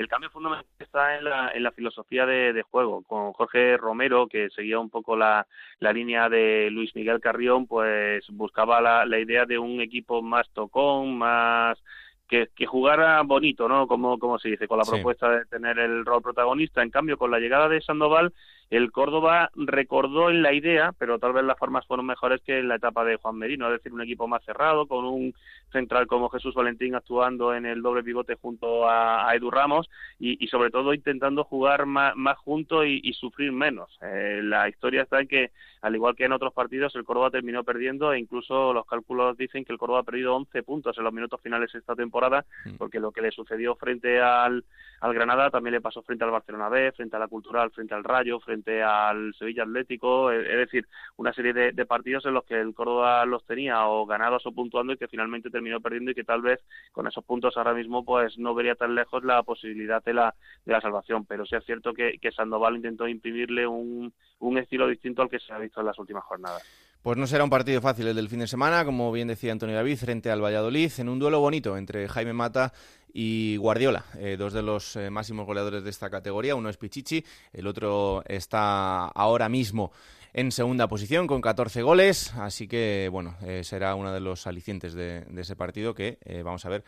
[0.00, 3.02] el cambio fundamental está en la, en la filosofía de, juego.
[3.02, 5.46] Con Jorge Romero, que seguía un poco la,
[5.78, 10.48] la línea de Luis Miguel Carrión, pues buscaba la, la idea de un equipo más
[10.54, 11.78] tocón, más
[12.26, 13.86] que, que, jugara bonito, ¿no?
[13.86, 16.82] Como, como se dice, con la propuesta de tener el rol protagonista.
[16.82, 18.32] En cambio, con la llegada de Sandoval,
[18.70, 22.68] el Córdoba recordó en la idea, pero tal vez las formas fueron mejores que en
[22.68, 25.34] la etapa de Juan Merino, es decir, un equipo más cerrado, con un
[25.72, 30.70] central como Jesús Valentín actuando en el doble pivote junto a, Edu Ramos y, sobre
[30.70, 33.90] todo intentando jugar más, más junto y, sufrir menos.
[34.02, 35.50] Eh, la historia está en que,
[35.82, 39.64] al igual que en otros partidos, el Córdoba terminó perdiendo e incluso los cálculos dicen
[39.64, 42.76] que el Córdoba ha perdido 11 puntos en los minutos finales esta temporada, mm.
[42.76, 44.64] porque lo que le sucedió frente al,
[45.00, 48.04] al Granada también le pasó frente al Barcelona B, frente a la Cultural, frente al
[48.04, 50.86] Rayo, frente al Sevilla Atlético, es decir,
[51.16, 54.92] una serie de, partidos en los que el Córdoba los tenía o ganados o puntuando
[54.92, 56.60] y que finalmente terminó perdiendo y que tal vez
[56.92, 60.34] con esos puntos ahora mismo pues no vería tan lejos la posibilidad de la,
[60.64, 64.86] de la salvación, pero sí es cierto que, que Sandoval intentó imprimirle un, un estilo
[64.86, 66.89] distinto al que se ha visto en las últimas jornadas.
[67.02, 69.74] Pues no será un partido fácil el del fin de semana, como bien decía Antonio
[69.74, 72.74] David, frente al Valladolid, en un duelo bonito entre Jaime Mata
[73.10, 76.56] y Guardiola, eh, dos de los eh, máximos goleadores de esta categoría.
[76.56, 79.92] Uno es Pichichi, el otro está ahora mismo
[80.34, 84.92] en segunda posición con 14 goles, así que bueno, eh, será uno de los alicientes
[84.92, 86.84] de, ese partido que vamos a ver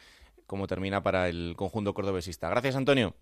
[0.46, 2.50] cómo termina para el conjunto cordobesista.
[2.50, 3.14] Gracias, Antonio.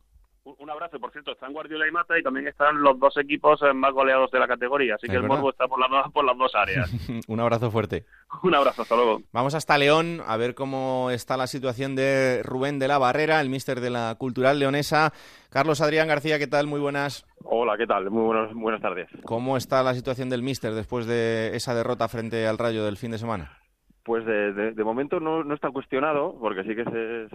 [0.45, 3.75] Un abrazo, por cierto, están Guardiola y Mata y también están los dos equipos eh,
[3.75, 6.55] más goleados de la categoría, así que el Morbo está por las, por las dos
[6.55, 6.91] áreas.
[7.29, 8.07] Un abrazo fuerte.
[8.43, 9.21] Un abrazo, hasta luego.
[9.33, 13.51] Vamos hasta León a ver cómo está la situación de Rubén de la Barrera, el
[13.51, 15.13] míster de la Cultural Leonesa.
[15.51, 16.67] Carlos Adrián García, ¿qué tal?
[16.67, 17.27] Muy buenas.
[17.45, 18.11] Hola, ¿qué tal?
[18.11, 19.09] Muy buenas, buenas tardes.
[19.25, 23.11] ¿Cómo está la situación del míster después de esa derrota frente al Rayo del fin
[23.11, 23.59] de semana?
[24.05, 27.29] Pues de, momento no, no, está cuestionado, porque sí que se,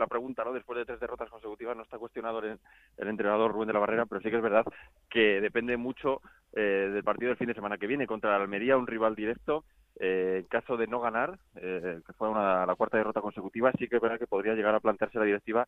[0.00, 0.52] la pregunta, ¿no?
[0.52, 2.58] Después de tres derrotas consecutivas no está cuestionado el,
[2.98, 4.64] entrenador Rubén de la Barrera, pero sí que es verdad
[5.08, 6.20] que depende mucho
[6.52, 9.64] eh, del partido del fin de semana que viene contra la Almería, un rival directo.
[10.02, 13.86] Eh, en caso de no ganar, eh, que fue una, la cuarta derrota consecutiva, sí
[13.86, 15.66] que es verdad que podría llegar a plantearse la directiva,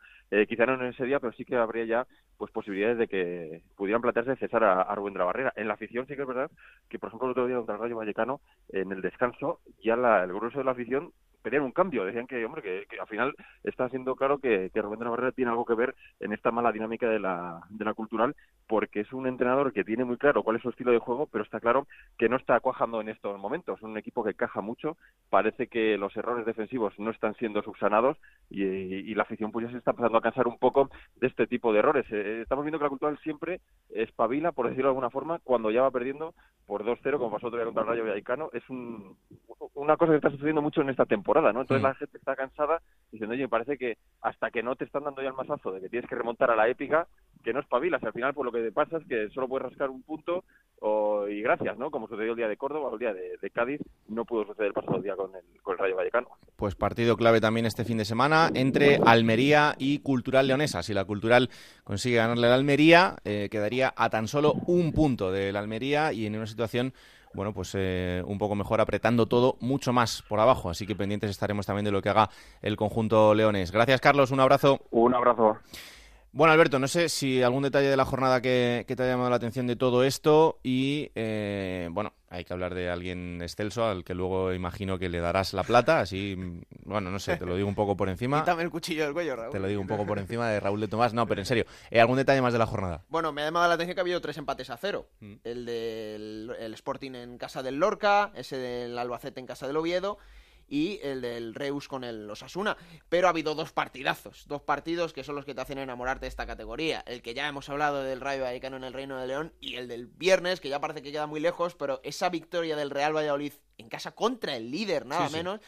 [0.49, 2.07] quizá no en ese día, pero sí que habría ya
[2.39, 5.53] pues posibilidades de que pudieran plantearse cesar a, Rubén de la Barrera.
[5.55, 6.51] En la afición sí que es verdad
[6.89, 8.41] que, por ejemplo, el otro día contra el Rayo Vallecano,
[8.71, 11.13] en el descanso, ya el grueso de la afición
[11.43, 12.05] pedían un cambio.
[12.05, 15.33] Decían que, hombre, que, al final está siendo claro que, que Rubén de la Barrera
[15.33, 18.35] tiene algo que ver en esta mala dinámica de la, de la cultural,
[18.73, 21.45] porque es un entrenador que tiene muy claro cuál es su estilo de juego, pero
[21.45, 23.77] está claro que no está cuajando en estos momentos.
[23.77, 24.97] Es un equipo que caja mucho,
[25.29, 28.17] parece que los errores defensivos no están siendo subsanados
[28.49, 31.71] y, la afición pues ya se está empezando a cansar un poco de este tipo
[31.71, 32.07] de errores.
[32.11, 35.83] Eh, estamos viendo que la cultural siempre espabila, por decirlo de alguna forma, cuando ya
[35.83, 36.33] va perdiendo
[36.67, 38.49] por 2-0, como pasó otro día contra el Rayo Vallecano.
[38.55, 39.19] Es un,
[39.75, 41.61] una cosa que está sucediendo mucho en esta temporada ¿no?
[41.61, 42.81] Entonces la gente está cansada
[43.11, 45.83] diciendo, oye, me parece que hasta que no te están dando ya el masazo de
[45.83, 47.07] que tienes que remontar a la épica,
[47.43, 48.03] que no espabilas.
[48.03, 50.45] Al final, por lo que te pasa es que solo puedes rascar un punto
[51.29, 51.91] y gracias, ¿no?
[51.91, 54.73] Como sucedió el día de Córdoba o el día de, Cádiz, no pudo suceder el
[54.73, 56.29] pasado día con el, con el Rayo Vallecano.
[56.57, 60.83] Pues partido clave también este fin de semana entre Almería y Cultural Leonesa.
[60.83, 61.51] Si la Cultural
[61.85, 66.27] consigue ganarle a Almería, eh, quedaría a tan solo un punto de la Almería y
[66.27, 66.93] en una situación
[67.35, 70.69] bueno, pues eh, un poco mejor apretando todo mucho más por abajo.
[70.69, 72.29] Así que pendientes estaremos también de lo que haga
[72.61, 73.73] el conjunto Leones.
[73.73, 74.33] Gracias, Carlos.
[74.33, 74.81] Un abrazo.
[74.91, 75.57] Un abrazo.
[76.35, 79.37] Bueno, Alberto, no sé si algún detalle de la jornada que, te ha llamado la
[79.37, 84.15] atención de todo esto y, eh, bueno, hay que hablar de alguien excelso al que
[84.15, 86.35] luego imagino que le darás la plata, así,
[86.87, 88.41] bueno, no sé, te lo digo un poco por encima.
[88.45, 89.53] Quítame el cuchillo del cuello, Raúl.
[89.53, 91.67] Te lo digo un poco por encima de Raúl de Tomás, no, pero en serio,
[91.91, 93.05] ¿hay ¿algún detalle más de la jornada?
[93.11, 95.09] Bueno, me ha llamado la atención que ha habido tres empates a cero.
[95.21, 95.35] Mm.
[95.45, 100.17] El del el Sporting en casa del Lorca, ese del Albacete en casa del Oviedo
[100.73, 102.79] y el del Reus con el Osasuna.
[103.11, 106.29] Pero ha habido dos partidazos, dos partidos que son los que te hacen enamorarte de
[106.29, 107.05] esta categoría.
[107.07, 109.87] El que ya hemos hablado del Rayo Vallecano en el Reino de León y el
[109.87, 113.53] del viernes, que ya parece que queda muy lejos, pero esa victoria del Real Valladolid
[113.77, 115.61] en casa contra el líder, nada menos.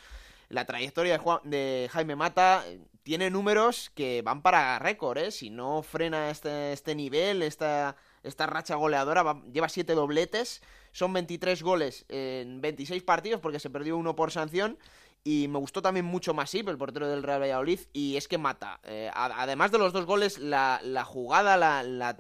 [0.49, 2.64] La trayectoria de, de, Jaime Mata
[3.03, 5.31] tiene números que van para récord, ¿eh?
[5.33, 10.62] Si no frena este, este nivel, esta, esta racha goleadora, lleva siete dobletes
[10.95, 14.79] son 23 goles en 26 partidos porque se perdió uno por sanción.
[15.25, 18.79] Y me gustó también mucho Masip, el portero del Real Valladolid, y es que mata.
[18.85, 22.17] Eh, además de los dos goles, la, jugada, la,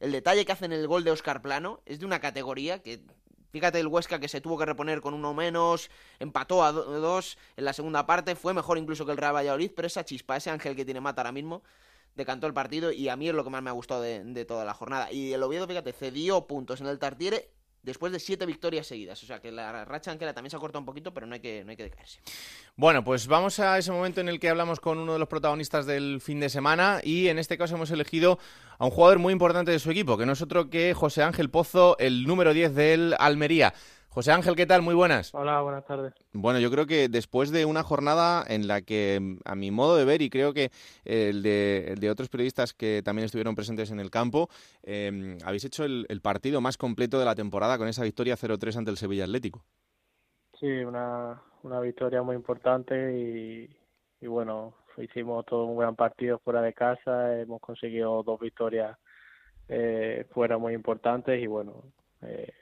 [0.00, 3.02] el detalle que hace en el gol de Oscar Plano es de una categoría que
[3.50, 7.64] Fíjate el Huesca que se tuvo que reponer con uno menos, empató a dos en
[7.64, 10.74] la segunda parte, fue mejor incluso que el Real Valladolid, pero esa chispa, ese ángel
[10.74, 11.62] que tiene Mata ahora mismo,
[12.16, 14.44] decantó el partido y a mí es lo que más me ha gustado de, de
[14.44, 15.12] toda la jornada.
[15.12, 17.52] Y el Oviedo, fíjate, cedió puntos en el Tartiere
[17.84, 19.22] después de siete victorias seguidas.
[19.22, 21.40] O sea que la racha anquera también se ha cortado un poquito, pero no hay
[21.40, 22.20] que, no hay que decaerse.
[22.76, 25.86] Bueno, pues vamos a ese momento en el que hablamos con uno de los protagonistas
[25.86, 28.38] del fin de semana y en este caso hemos elegido
[28.78, 31.50] a un jugador muy importante de su equipo, que no es otro que José Ángel
[31.50, 33.74] Pozo, el número 10 del Almería.
[34.14, 34.80] José Ángel, ¿qué tal?
[34.80, 35.34] Muy buenas.
[35.34, 36.14] Hola, buenas tardes.
[36.32, 40.04] Bueno, yo creo que después de una jornada en la que, a mi modo de
[40.04, 40.70] ver, y creo que
[41.04, 44.48] el de, otros periodistas que también estuvieron presentes en el campo,
[44.84, 48.92] em, habéis hecho el, partido más completo de la temporada con esa victoria 0-3 ante
[48.92, 49.64] el Sevilla Atlético.
[50.60, 53.18] Sí, una, una victoria muy importante
[54.20, 58.96] y, bueno, hicimos todo un gran partido fuera de casa, hemos conseguido dos victorias
[59.68, 61.82] eh, fuera muy importantes y bueno,
[62.22, 62.52] eh,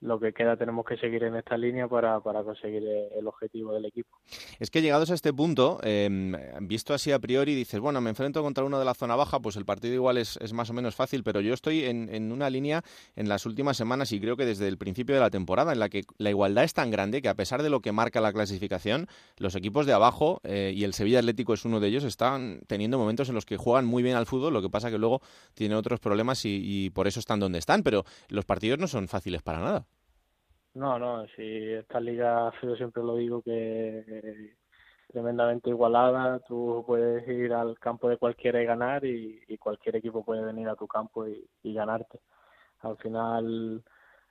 [0.00, 2.82] lo que queda tenemos que seguir en esta línea para, para conseguir
[3.16, 4.18] el objetivo del equipo.
[4.58, 8.42] Es que llegados a este punto, em, visto así a priori, dices, bueno, me enfrento
[8.42, 11.24] contra uno de la zona baja, pues el partido igual es, más o menos fácil,
[11.24, 12.82] pero yo estoy en, en, una línea
[13.16, 15.88] en las últimas semanas y creo que desde el principio de la temporada, en la
[15.88, 19.06] que la igualdad es tan grande que a pesar de lo que marca la clasificación,
[19.36, 22.98] los equipos de abajo, eh, y el Sevilla Atlético es uno de ellos, están teniendo
[22.98, 25.20] momentos en los que juegan muy bien al fútbol, lo que pasa que luego
[25.54, 29.42] tienen otros problemas y por eso están donde están, pero los partidos no son fáciles
[29.42, 29.87] para nada.
[30.74, 34.58] No, no, si esta liga, yo siempre lo digo, que es
[35.08, 40.44] tremendamente igualada, tú puedes ir al campo de cualquiera y ganar y, cualquier equipo puede
[40.44, 42.20] venir a tu campo y, ganarte.
[42.80, 43.82] Al final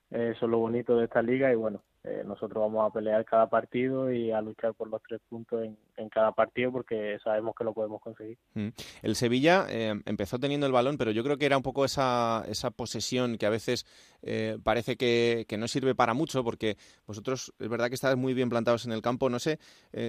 [0.09, 3.47] eso es lo bonito de esta liga y bueno, eh, nosotros vamos a pelear cada
[3.47, 7.73] partido y a luchar por los tres puntos en, cada partido porque sabemos que lo
[7.73, 8.37] podemos conseguir.
[8.53, 8.69] Mm.
[9.01, 12.43] El Sevilla eh, empezó teniendo el balón, pero yo creo que era un poco esa,
[12.47, 13.85] esa posesión que a veces
[14.21, 18.49] eh, parece que, no sirve para mucho porque vosotros es verdad que estáis muy bien
[18.49, 19.29] plantados en el campo.
[19.29, 19.59] No sé,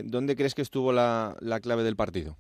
[0.05, 2.37] ¿dónde crees que estuvo la, la clave del partido?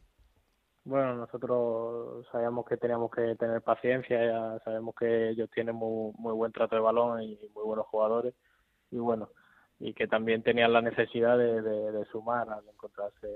[0.85, 6.33] Bueno, nosotros sabíamos que teníamos que tener paciencia, ya sabemos que ellos tienen muy, muy
[6.35, 8.35] buen trato de balón y muy buenos jugadores
[8.91, 9.29] y bueno,
[9.81, 13.29] y que también tenían la necesidad de, de, sumar al encontrarse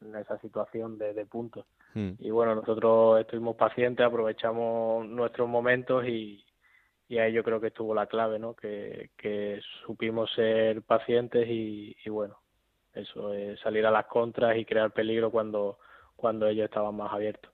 [0.00, 1.66] en esa situación de, de puntos.
[1.94, 2.12] Hmm.
[2.18, 6.42] Y bueno, nosotros estuvimos pacientes, aprovechamos nuestros momentos y,
[7.08, 8.54] y ahí yo creo que estuvo la clave, ¿no?
[8.54, 12.38] Que, que supimos ser pacientes y, y bueno,
[12.94, 15.78] eso es salir a las contras y crear peligro cuando,
[16.16, 17.52] cuando ellos estaban más abiertos.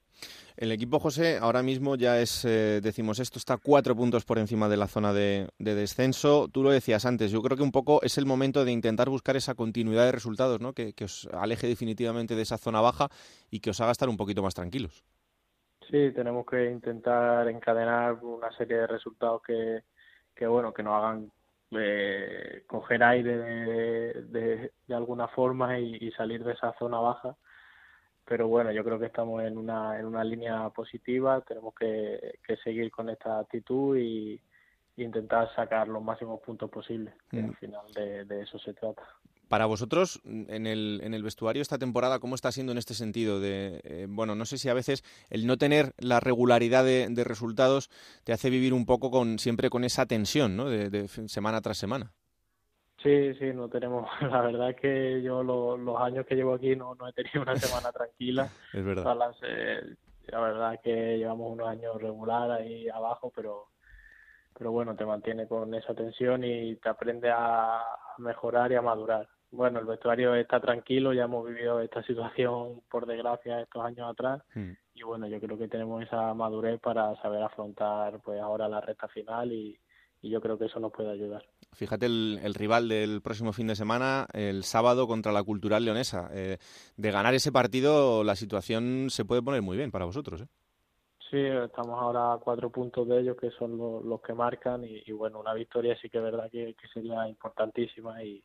[0.57, 4.69] El equipo José ahora mismo ya es, eh, decimos esto, está cuatro puntos por encima
[4.69, 6.49] de la zona de, descenso.
[6.49, 9.37] Tú lo decías antes, yo creo que un poco es el momento de intentar buscar
[9.37, 10.73] esa continuidad de resultados, ¿no?
[10.73, 13.09] que, os aleje definitivamente de esa zona baja
[13.51, 15.05] y que os haga estar un poquito más tranquilos.
[15.91, 19.83] Sí, tenemos que intentar encadenar una serie de resultados que,
[20.35, 21.33] que bueno, que nos hagan
[21.73, 27.37] eh, coger aire de, de, alguna forma y salir de esa zona baja
[28.25, 32.91] pero bueno, yo creo que estamos en una, en una línea positiva, tenemos que, seguir
[32.91, 34.41] con esta actitud y,
[34.95, 37.55] intentar sacar los máximos puntos posibles, al mm.
[37.55, 39.03] final de, eso se trata.
[39.49, 43.41] Para vosotros, en el, en el vestuario esta temporada, ¿cómo está siendo en este sentido?
[43.41, 47.91] De, eh, bueno, no sé si a veces el no tener la regularidad de, resultados
[48.25, 50.69] te hace vivir un poco con siempre con esa tensión, ¿no?
[50.69, 52.13] de semana tras semana.
[53.03, 54.09] Sí, sí, no tenemos.
[54.21, 57.57] La verdad es que yo los años que llevo aquí no, no he tenido una
[57.57, 58.49] semana tranquila.
[58.73, 59.17] es verdad.
[60.27, 63.69] la verdad es que llevamos unos años regular ahí abajo, pero
[64.57, 67.83] pero bueno, te mantiene con esa tensión y te aprende a
[68.19, 69.27] mejorar y a madurar.
[69.51, 74.43] Bueno, el vestuario está tranquilo, ya hemos vivido esta situación por desgracia estos años atrás
[74.55, 74.71] hmm.
[74.95, 79.09] y bueno, yo creo que tenemos esa madurez para saber afrontar pues ahora la recta
[79.09, 79.79] final y,
[80.23, 81.45] y yo creo que eso nos puede ayudar.
[81.73, 86.31] Fíjate el, rival del próximo fin de semana, el sábado contra la Cultural Leonesa.
[86.33, 86.59] Eh,
[86.97, 90.43] de ganar ese partido, la situación se puede poner muy bien para vosotros.
[90.43, 90.47] ¿eh?
[91.29, 94.85] Sí, estamos ahora a cuatro puntos de ellos, que son los, que marcan.
[94.85, 98.23] Y, bueno, una victoria sí que es verdad que, sería importantísima.
[98.23, 98.45] Y,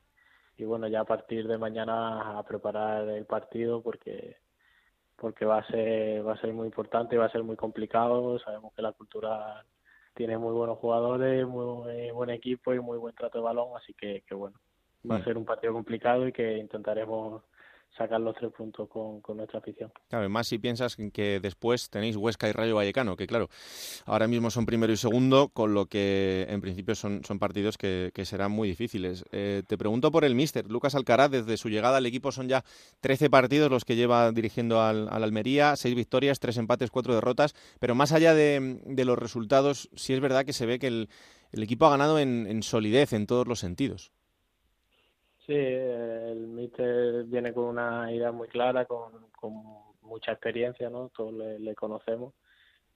[0.58, 4.38] y, bueno, ya a partir de mañana a preparar el partido porque
[5.16, 8.38] porque va a ser va a ser muy importante y va a ser muy complicado
[8.38, 9.66] sabemos que la cultura
[10.18, 14.24] tiene muy buenos jugadores, muy, buen equipo y muy buen trato de balón, así que,
[14.28, 14.60] que bueno,
[15.10, 15.24] va a mm.
[15.24, 17.44] ser un partido complicado y que intentaremos
[17.96, 19.92] sacar los tres puntos con, nuestra afición.
[20.10, 23.50] Claro, más si piensas que después tenéis Huesca y Rayo Vallecano, que claro,
[24.06, 28.12] ahora mismo son primero y segundo, con lo que en principio son, son partidos que,
[28.24, 29.24] serán muy difíciles.
[29.32, 32.64] Eh, te pregunto por el míster, Lucas Alcaraz, desde su llegada al equipo son ya
[33.02, 37.96] 13 partidos los que lleva dirigiendo al, Almería, 6 victorias, 3 empates, 4 derrotas, pero
[37.96, 41.10] más allá de, los resultados, sí es verdad que se ve que el,
[41.54, 44.12] equipo ha ganado en solidez en todos los sentidos.
[45.48, 49.14] Sí, el míster viene con una idea muy clara, con,
[50.02, 51.10] mucha experiencia, ¿no?
[51.10, 52.34] Todos le, conocemos.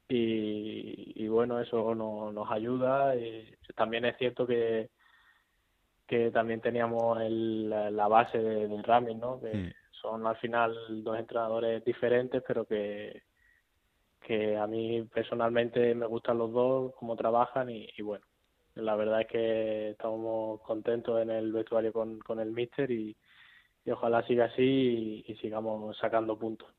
[0.09, 3.15] Y, bueno, eso nos ayuda.
[3.15, 4.89] Y también es cierto que,
[6.05, 9.39] que también teníamos la base del ramming, ¿no?
[9.39, 9.73] Que mm.
[10.01, 13.23] son al final dos entrenadores diferentes, pero que,
[14.19, 18.25] que a mí personalmente me gustan los dos, cómo trabajan y bueno,
[18.75, 23.15] la verdad es que estamos contentos en el vestuario con, con el míster y,
[23.91, 26.69] ojalá siga así y, sigamos sacando puntos.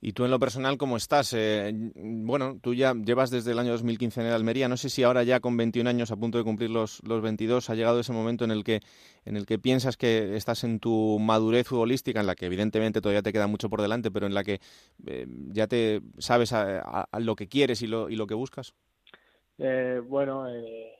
[0.00, 1.32] ¿Y tú en lo personal cómo estás?
[1.32, 4.68] Eh, bueno, tú ya llevas desde el año 2015 en el Almería.
[4.68, 7.70] No sé si ahora ya con 21 años a punto de cumplir los, los 22
[7.70, 8.80] ha llegado ese momento en el que
[9.24, 13.22] en el que piensas que estás en tu madurez futbolística, en la que evidentemente todavía
[13.22, 14.60] te queda mucho por delante, pero en la que
[15.06, 18.74] eh, ya te sabes a, lo que quieres y lo, y lo que buscas.
[19.58, 20.95] Eh, bueno, eh,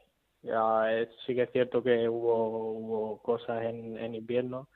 [0.47, 4.69] ya es, sí que es cierto que hubo, hubo cosas en, en invierno,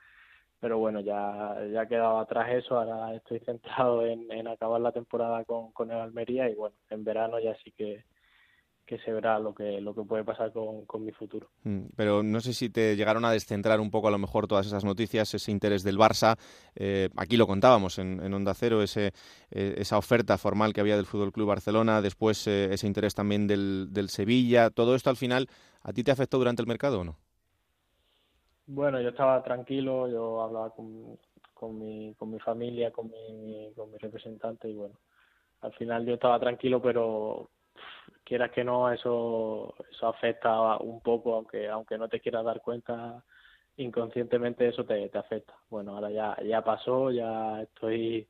[0.61, 4.93] pero bueno, ya, ya ha quedado atrás eso, ahora estoy centrado en, en acabar la
[4.93, 8.05] temporada con, con el Almería y bueno, en verano ya sí que
[8.91, 11.47] que se verá lo que, lo que puede pasar con, con mi futuro.
[11.63, 14.67] Mm, pero no sé si te llegaron a descentrar un poco a lo mejor todas
[14.67, 16.37] esas noticias, ese interés del Barça.
[16.75, 19.13] Eh, aquí lo contábamos en, en Onda Cero, ese,
[19.53, 23.47] eh, esa oferta formal que había del Fútbol Club Barcelona, después eh, ese interés también
[23.47, 24.71] del, del Sevilla.
[24.71, 25.47] ¿Todo esto al final
[25.83, 27.17] a ti te afectó durante el mercado o no?
[28.67, 31.17] Bueno, yo estaba tranquilo, yo hablaba con,
[31.55, 34.97] con, mi, con mi familia, con mi, con mi representante y bueno,
[35.61, 37.51] al final yo estaba tranquilo, pero
[38.25, 43.25] quieras que no, eso, eso afecta un poco, aunque, aunque no te quieras dar cuenta
[43.77, 45.55] inconscientemente eso te, te afecta.
[45.69, 48.29] Bueno, ahora ya, ya pasó, ya estoy,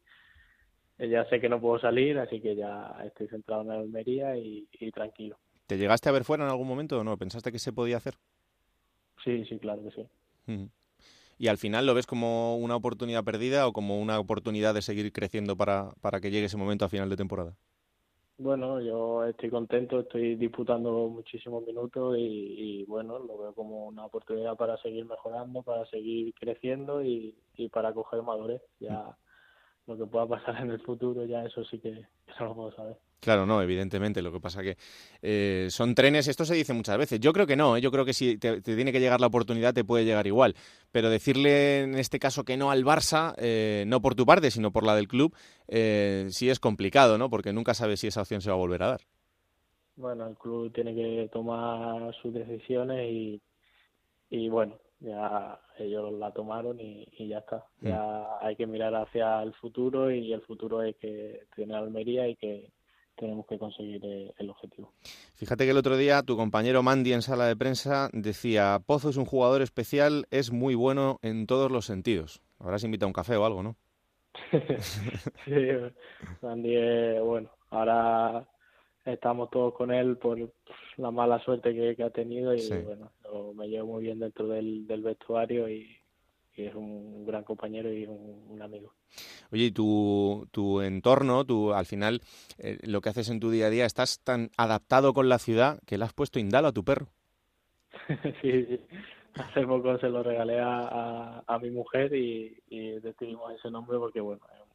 [0.98, 4.68] ya sé que no puedo salir, así que ya estoy centrado en la Almería y,
[4.92, 5.38] tranquilo.
[5.66, 7.16] ¿Te llegaste a ver fuera en algún momento o no?
[7.16, 8.14] ¿Pensaste que se podía hacer?
[9.24, 10.68] Sí, sí, claro que sí.
[11.38, 15.12] ¿Y al final lo ves como una oportunidad perdida o como una oportunidad de seguir
[15.12, 17.56] creciendo para, para que llegue ese momento a final de temporada?
[18.42, 24.56] Bueno, yo estoy contento, estoy disputando muchísimos minutos y, bueno, lo veo como una oportunidad
[24.56, 28.62] para seguir mejorando, para seguir creciendo y, y para coger madurez.
[28.78, 29.14] Ya
[29.90, 32.06] lo que pueda pasar en el futuro, ya eso sí que,
[32.38, 32.96] no lo puedo saber.
[33.18, 34.22] Claro, no, evidentemente.
[34.22, 34.76] Lo que pasa que
[35.20, 37.20] eh, son trenes, esto se dice muchas veces.
[37.20, 37.80] Yo creo que no, ¿eh?
[37.80, 40.54] yo creo que si te, tiene que llegar la oportunidad te puede llegar igual.
[40.90, 44.72] Pero decirle en este caso que no al Barça, eh, no por tu parte, sino
[44.72, 45.34] por la del club,
[45.68, 47.28] sí es complicado, ¿no?
[47.28, 49.00] Porque nunca sabes si esa opción se va a volver a dar.
[49.96, 53.42] Bueno, el club tiene que tomar sus decisiones y,
[54.30, 57.64] y bueno, ya ellos la tomaron y, ya está.
[57.80, 57.88] Mm.
[57.88, 62.36] Ya hay que mirar hacia el futuro y el futuro es que tiene Almería y
[62.36, 62.70] que
[63.16, 64.92] tenemos que conseguir eh, el objetivo.
[65.34, 69.16] Fíjate que el otro día tu compañero Mandy en sala de prensa decía, Pozo es
[69.16, 72.40] un jugador especial, es muy bueno en todos los sentidos.
[72.58, 73.76] Habrás invitado a un café o algo, ¿no?
[75.44, 75.52] sí,
[76.40, 78.46] Mandy, bueno, ahora
[79.04, 80.38] estamos todos con él por
[80.96, 83.10] la mala suerte que, ha tenido y bueno,
[83.54, 85.96] me llevo muy bien dentro del, vestuario y,
[86.56, 88.92] es un gran compañero y un, amigo.
[89.50, 92.20] Oye, y tu, tu entorno, tu, al final,
[92.58, 95.80] eh, lo que haces en tu día a día, estás tan adaptado con la ciudad
[95.86, 97.06] que le has puesto Indalo a tu perro.
[98.42, 98.80] sí, sí.
[99.34, 104.20] Hace poco se lo regalé a, a, mi mujer y, y, decidimos ese nombre porque,
[104.20, 104.69] bueno, es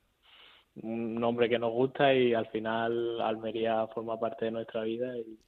[0.82, 5.40] un nombre que nos gusta y al final Almería forma parte de nuestra vida y,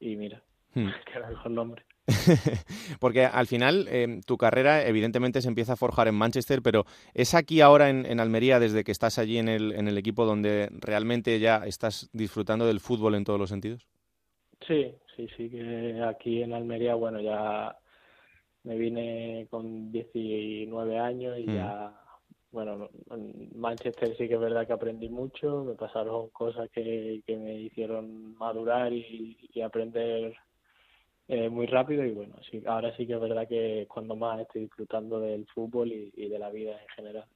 [0.00, 0.42] y mira,
[0.74, 0.88] hmm.
[1.06, 1.84] que era el mejor nombre.
[3.00, 7.34] Porque al final eh, tu carrera evidentemente se empieza a forjar en Manchester, pero ¿es
[7.34, 11.38] aquí ahora en, Almería desde que estás allí en el, en el equipo donde realmente
[11.38, 13.86] ya estás disfrutando del fútbol en todos los sentidos?
[14.66, 17.76] Sí, sí, sí, que aquí en Almería, bueno, ya
[18.64, 21.54] me vine con 19 años y hmm.
[21.54, 21.92] ya,
[22.50, 27.36] bueno, en Manchester sí que es verdad que aprendí mucho, me pasaron cosas que, que
[27.36, 30.36] me hicieron madurar y aprender
[31.30, 34.62] eh, muy rápido y bueno, sí, ahora sí que es verdad que cuando más estoy
[34.62, 37.26] disfrutando del fútbol y de la vida en general.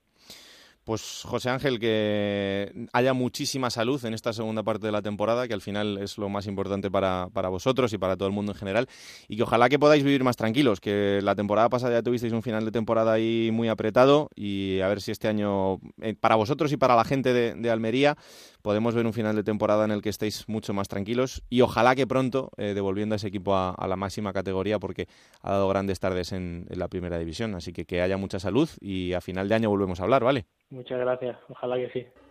[0.85, 5.55] Pues José Ángel, que haya muchísima salud en esta segunda parte de la temporada, que
[5.55, 8.59] al final es lo más importante para, para, vosotros y para todo el mundo en
[8.59, 8.89] general,
[9.29, 12.43] y que ojalá que podáis vivir más tranquilos, que la temporada pasada ya tuvisteis un
[12.43, 16.73] final de temporada ahí muy apretado y a ver si este año, eh, para vosotros
[16.73, 18.17] y para la gente de, Almería,
[18.63, 21.95] podemos ver un final de temporada en el que estéis mucho más tranquilos y ojalá
[21.95, 25.07] que pronto eh, devolviendo a ese equipo a, la máxima categoría porque
[25.43, 28.69] ha dado grandes tardes en, en la primera división, así que que haya mucha salud
[28.81, 30.47] y a final de año volvemos a hablar, ¿vale?
[30.71, 32.22] Muchas gracias, ojalá que sí.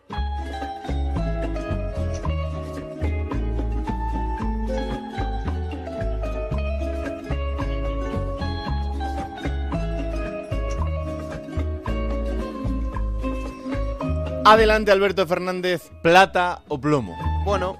[14.51, 17.17] Adelante Alberto Fernández, plata o plomo.
[17.45, 17.77] Bueno,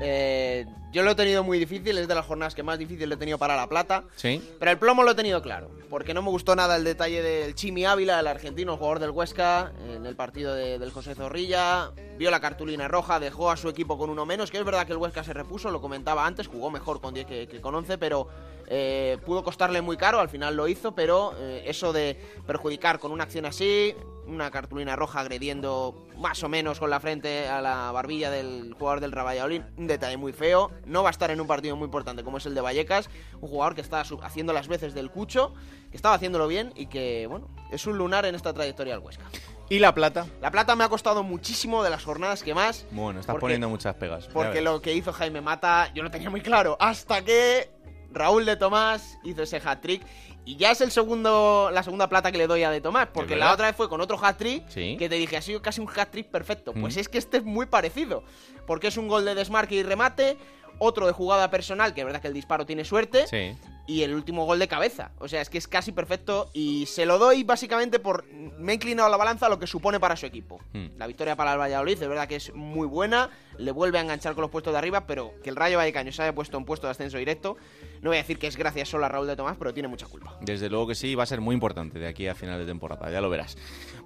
[0.00, 3.18] eh, yo lo he tenido muy difícil, es de las jornadas que más difícil he
[3.18, 4.02] tenido para la plata.
[4.16, 4.42] Sí.
[4.58, 7.54] Pero el plomo lo he tenido claro, porque no me gustó nada el detalle del
[7.54, 11.90] Chimi Ávila, el argentino, el jugador del Huesca, en el partido del José Zorrilla.
[12.16, 14.92] Vio la cartulina roja, dejó a su equipo con uno menos, que es verdad que
[14.92, 18.26] el Huesca se repuso, lo comentaba antes, jugó mejor con 10 que, con 11, pero
[18.68, 23.12] eh, pudo costarle muy caro, al final lo hizo, pero eh, eso de perjudicar con
[23.12, 23.94] una acción así,
[24.26, 29.00] una cartulina roja agrediendo más o menos con la frente a la barbilla del jugador
[29.00, 30.70] del Ravalladolid, un detalle muy feo.
[30.84, 33.08] No va a estar en un partido muy importante como es el de Vallecas,
[33.40, 35.54] un jugador que está haciendo las veces del Cucho,
[35.90, 39.24] que estaba haciéndolo bien y que, bueno, es un lunar en esta trayectoria del Huesca.
[39.68, 40.26] ¿Y la plata?
[40.40, 42.86] La plata me ha costado muchísimo de las jornadas que más.
[42.92, 44.28] Bueno, estás poniendo muchas pegas.
[44.28, 46.76] Porque lo que hizo Jaime Mata, yo lo tenía muy claro.
[46.78, 47.70] Hasta que
[48.16, 50.02] Raúl de Tomás hizo ese hat-trick
[50.44, 53.36] y ya es el segundo, la segunda plata que le doy a De Tomás, porque
[53.36, 56.28] la otra vez fue con otro hat-trick que te dije, ha sido casi un hat-trick
[56.28, 56.72] perfecto.
[56.72, 57.00] Pues mm.
[57.00, 58.22] es que este es muy parecido,
[58.66, 60.36] porque es un gol de desmarque y remate,
[60.78, 63.56] otro de jugada personal, que es verdad que el disparo tiene suerte, sí
[63.86, 65.12] y el último gol de cabeza.
[65.18, 68.26] O sea, es que es casi perfecto y se lo doy básicamente por...
[68.32, 70.60] Me he inclinado la balanza a lo que supone para su equipo.
[70.72, 70.88] Hmm.
[70.96, 74.34] La victoria para el Valladolid es verdad que es muy buena, le vuelve a enganchar
[74.34, 76.86] con los puestos de arriba, pero que el Rayo Vallecano se haya puesto en puesto
[76.86, 77.56] de ascenso directo,
[78.02, 80.06] no voy a decir que es gracias solo a Raúl de Tomás, pero tiene mucha
[80.06, 80.36] culpa.
[80.40, 83.10] Desde luego que sí, va a ser muy importante de aquí a final de temporada,
[83.10, 83.56] ya lo verás.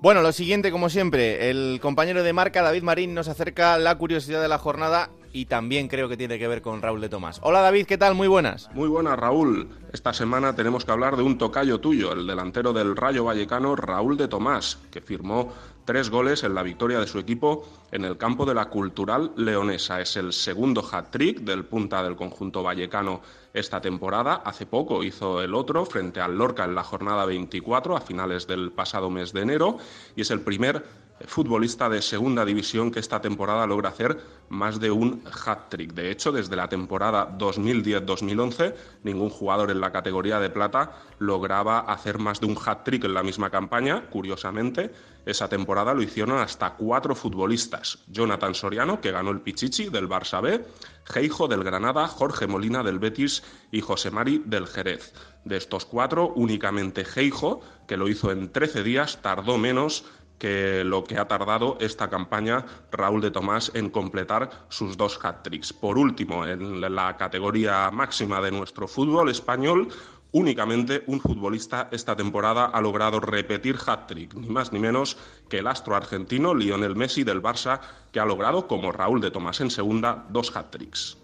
[0.00, 4.40] Bueno, lo siguiente, como siempre, el compañero de marca David Marín nos acerca la curiosidad
[4.40, 7.40] de la jornada y también creo que tiene que ver con Raúl de Tomás.
[7.42, 8.14] Hola David, ¿qué tal?
[8.14, 8.68] Muy buenas.
[8.74, 9.68] Muy buenas Raúl.
[9.92, 14.16] Esta semana tenemos que hablar de un tocayo tuyo, el delantero del Rayo Vallecano, Raúl
[14.16, 15.52] de Tomás, que firmó
[15.90, 20.00] tres goles en la victoria de su equipo en el campo de la Cultural Leonesa.
[20.00, 23.22] Es el segundo hat-trick del punta del conjunto vallecano
[23.52, 24.34] esta temporada.
[24.44, 28.70] Hace poco hizo el otro frente al Lorca en la jornada 24 a finales del
[28.70, 29.78] pasado mes de enero
[30.14, 30.84] y es el primer
[31.26, 35.92] futbolista de segunda división que esta temporada logra hacer más de un hat-trick.
[35.92, 42.18] De hecho, desde la temporada 2010-2011, ningún jugador en la categoría de plata lograba hacer
[42.18, 44.08] más de un hat-trick en la misma campaña.
[44.10, 44.92] Curiosamente,
[45.26, 47.98] esa temporada lo hicieron hasta cuatro futbolistas.
[48.08, 50.64] Jonathan Soriano, que ganó el Pichichi del Barça B,
[51.04, 55.12] Geijo del Granada, Jorge Molina del Betis y José Mari del Jerez.
[55.44, 60.04] De estos cuatro, únicamente Geijo, que lo hizo en 13 días, tardó menos
[60.40, 65.72] que lo que ha tardado esta campaña Raúl de Tomás en completar sus dos hat-tricks.
[65.74, 69.88] Por último, en la categoría máxima de nuestro fútbol español,
[70.32, 75.18] únicamente un futbolista esta temporada ha logrado repetir hat-trick, ni más ni menos
[75.50, 77.80] que el astro argentino Lionel Messi del Barça,
[78.10, 81.18] que ha logrado, como Raúl de Tomás en segunda, dos hat-tricks.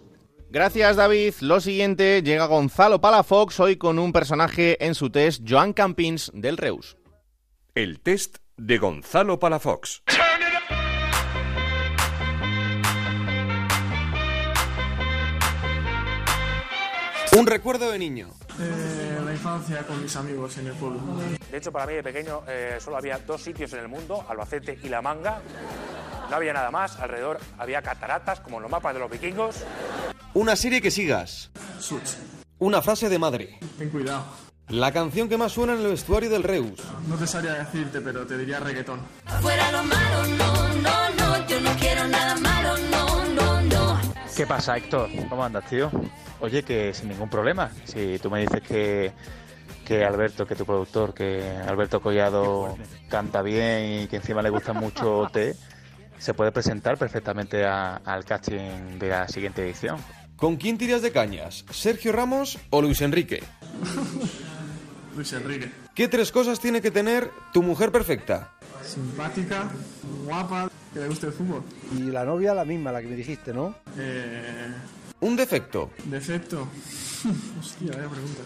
[0.49, 1.33] Gracias David.
[1.41, 6.55] Lo siguiente llega Gonzalo Palafox hoy con un personaje en su test, Joan Campins del
[6.55, 6.97] Reus.
[7.75, 10.01] El test de Gonzalo Palafox.
[17.37, 18.29] Un recuerdo de niño.
[18.59, 20.99] Eh, la infancia con mis amigos en el pueblo.
[21.51, 24.79] De hecho, para mí de pequeño eh, solo había dos sitios en el mundo, Albacete
[24.81, 25.41] y La Manga.
[26.29, 29.57] No había nada más, alrededor había cataratas como en los mapas de los vikingos.
[30.33, 31.51] Una serie que sigas.
[31.79, 32.15] Such.
[32.57, 33.59] Una frase de madre.
[33.77, 34.46] Ten cuidado.
[34.69, 36.73] La canción que más suena en el vestuario del Reus.
[37.07, 38.99] No te sabría decirte, pero te diría reggaetón.
[39.41, 44.01] Fuera lo malo, no, no, no, yo no quiero nada malo, no, no, no.
[44.35, 45.09] ¿Qué pasa, Héctor?
[45.29, 45.89] ¿Cómo andas, tío?
[46.41, 47.71] Oye, que sin ningún problema.
[47.85, 49.13] Si tú me dices que,
[49.85, 52.77] que Alberto, que tu productor, que Alberto Collado
[53.09, 55.55] canta bien y que encima le gusta mucho té,
[56.19, 59.97] se puede presentar perfectamente a- al casting de la siguiente edición.
[60.35, 61.63] ¿Con quién tiras de cañas?
[61.71, 63.41] ¿Sergio Ramos o Luis Enrique?
[65.17, 65.71] Luis Enrique.
[65.95, 68.51] ¿Qué tres cosas tiene que tener tu mujer perfecta?
[68.85, 69.67] Simpática,
[70.23, 71.63] guapa, que le guste el fútbol.
[71.97, 73.75] Y la novia la misma, la que me dijiste, ¿no?
[73.97, 74.71] Eh,
[75.21, 75.89] Un defecto.
[76.05, 76.67] defecto.
[77.59, 78.43] Hostia, vaya pregunta.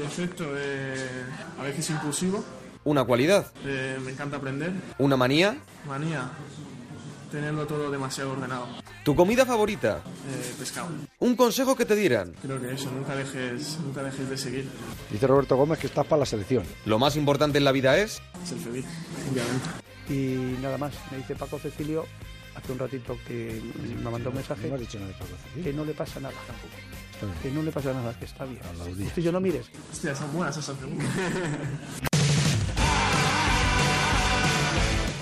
[0.00, 1.24] Defecto, eh,
[1.58, 2.44] a veces impulsivo.
[2.84, 3.46] Una cualidad.
[3.66, 4.72] Eh, me encanta aprender.
[4.98, 5.56] Una manía.
[5.86, 6.30] Manía,
[7.32, 8.68] tenerlo todo demasiado ordenado.
[9.08, 10.02] Tu comida favorita.
[10.04, 10.90] Eh, pescado.
[11.20, 12.34] Un consejo que te dieran.
[12.42, 14.68] Creo que eso, nunca dejes, nunca dejes de seguir.
[15.10, 16.62] Dice Roberto Gómez que estás para la selección.
[16.84, 18.20] Lo más importante en la vida es.
[18.44, 18.84] Ser feliz,
[19.32, 19.66] obviamente.
[20.10, 22.04] Y nada más, me dice Paco Cecilio
[22.54, 23.62] hace un ratito que
[23.96, 25.64] me mandó un mensaje No has dicho nada de Paco Cecilio.
[25.64, 27.38] que no le pasa nada tampoco.
[27.42, 28.60] Que no le pasa nada, que está bien.
[29.06, 29.70] Usted yo no mires.
[29.90, 31.08] Hostia, son buenas esas preguntas.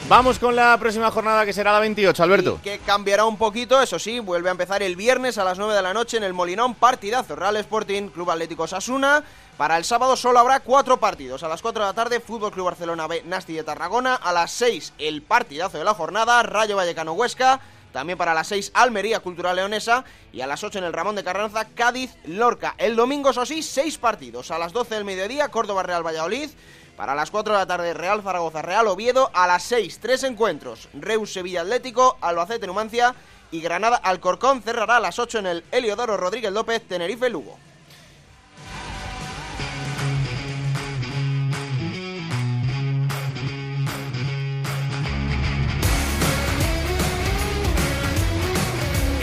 [0.09, 2.61] Vamos con la próxima jornada que será la 28, Alberto.
[2.63, 5.83] que cambiará un poquito, eso sí, vuelve a empezar el viernes a las 9 de
[5.83, 9.25] la noche en el Molinón, partidazo Real Sporting, Club Atlético Sasuna.
[9.57, 11.43] Para el sábado solo habrá cuatro partidos.
[11.43, 14.15] A las 4 de la tarde, Fútbol Club Barcelona B, Nasti de Tarragona.
[14.15, 17.59] A las 6, el partidazo de la jornada, Rayo Vallecano Huesca.
[17.93, 20.05] También para las 6, Almería Cultural Leonesa.
[20.33, 22.75] Y a las 8 en el Ramón de Carranza, Cádiz Lorca.
[22.79, 24.51] El domingo, eso sí, 6 partidos.
[24.51, 26.51] A las 12 del mediodía, Córdoba Real Valladolid.
[26.97, 29.31] Para las 4 de la tarde, Real Zaragoza, Real Oviedo.
[29.35, 30.89] A las 6, tres encuentros.
[30.95, 33.15] Reus Sevilla Atlético, Albacete Numancia
[33.51, 37.59] y Granada Alcorcón cerrará a las 8 en el Heliodoro Rodríguez López, Tenerife Lugo.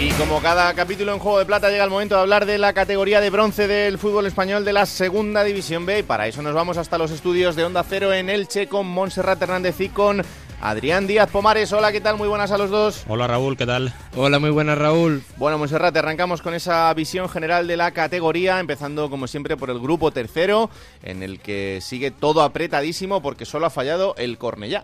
[0.04, 2.74] Y como cada capítulo en Juego de Plata llega el momento de hablar de la
[2.74, 6.54] categoría de bronce del fútbol español de la Segunda División B y para eso nos
[6.54, 10.22] vamos hasta los estudios de Onda Cero en Elche con Montserrat Hernández y con
[10.60, 11.72] Adrián Díaz Pomares.
[11.72, 12.18] Hola, ¿qué tal?
[12.18, 13.06] Muy buenas a los dos.
[13.08, 13.93] Hola Raúl, ¿qué tal?
[14.18, 15.24] Hola, muy buenas Raúl.
[15.38, 19.80] Bueno, Monserrat, arrancamos con esa visión general de la categoría, empezando como siempre por el
[19.80, 20.70] grupo tercero,
[21.01, 24.84] en el que sigue todo apretadísimo porque solo ha fallado el Cornellá.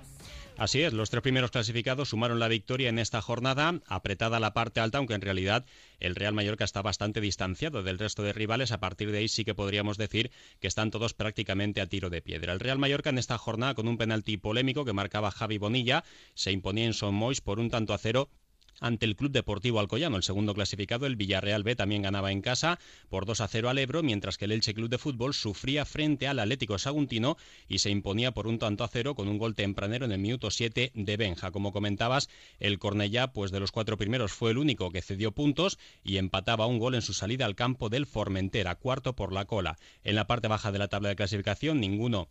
[0.59, 4.81] Así es, los tres primeros clasificados sumaron la victoria en esta jornada, apretada la parte
[4.81, 5.65] alta, aunque en realidad
[6.01, 8.73] el Real Mallorca está bastante distanciado del resto de rivales.
[8.73, 12.21] A partir de ahí sí que podríamos decir que están todos prácticamente a tiro de
[12.21, 12.51] piedra.
[12.51, 16.03] El Real Mallorca en esta jornada, con un penalti polémico que marcaba Javi Bonilla,
[16.33, 18.29] se imponía en Son Mois por un tanto a cero
[18.79, 20.17] ante el Club Deportivo Alcoyano.
[20.17, 23.77] El segundo clasificado, el Villarreal B, también ganaba en casa por 2 a 0 al
[23.77, 27.89] Ebro, mientras que el Elche Club de Fútbol sufría frente al Atlético Saguntino y se
[27.89, 31.17] imponía por un tanto a cero con un gol tempranero en el minuto 7 de
[31.17, 31.51] Benja.
[31.51, 35.77] Como comentabas, el Cornellá, pues de los cuatro primeros, fue el único que cedió puntos
[36.03, 39.77] y empataba un gol en su salida al campo del Formentera, cuarto por la cola.
[40.03, 42.29] En la parte baja de la tabla de clasificación, ninguno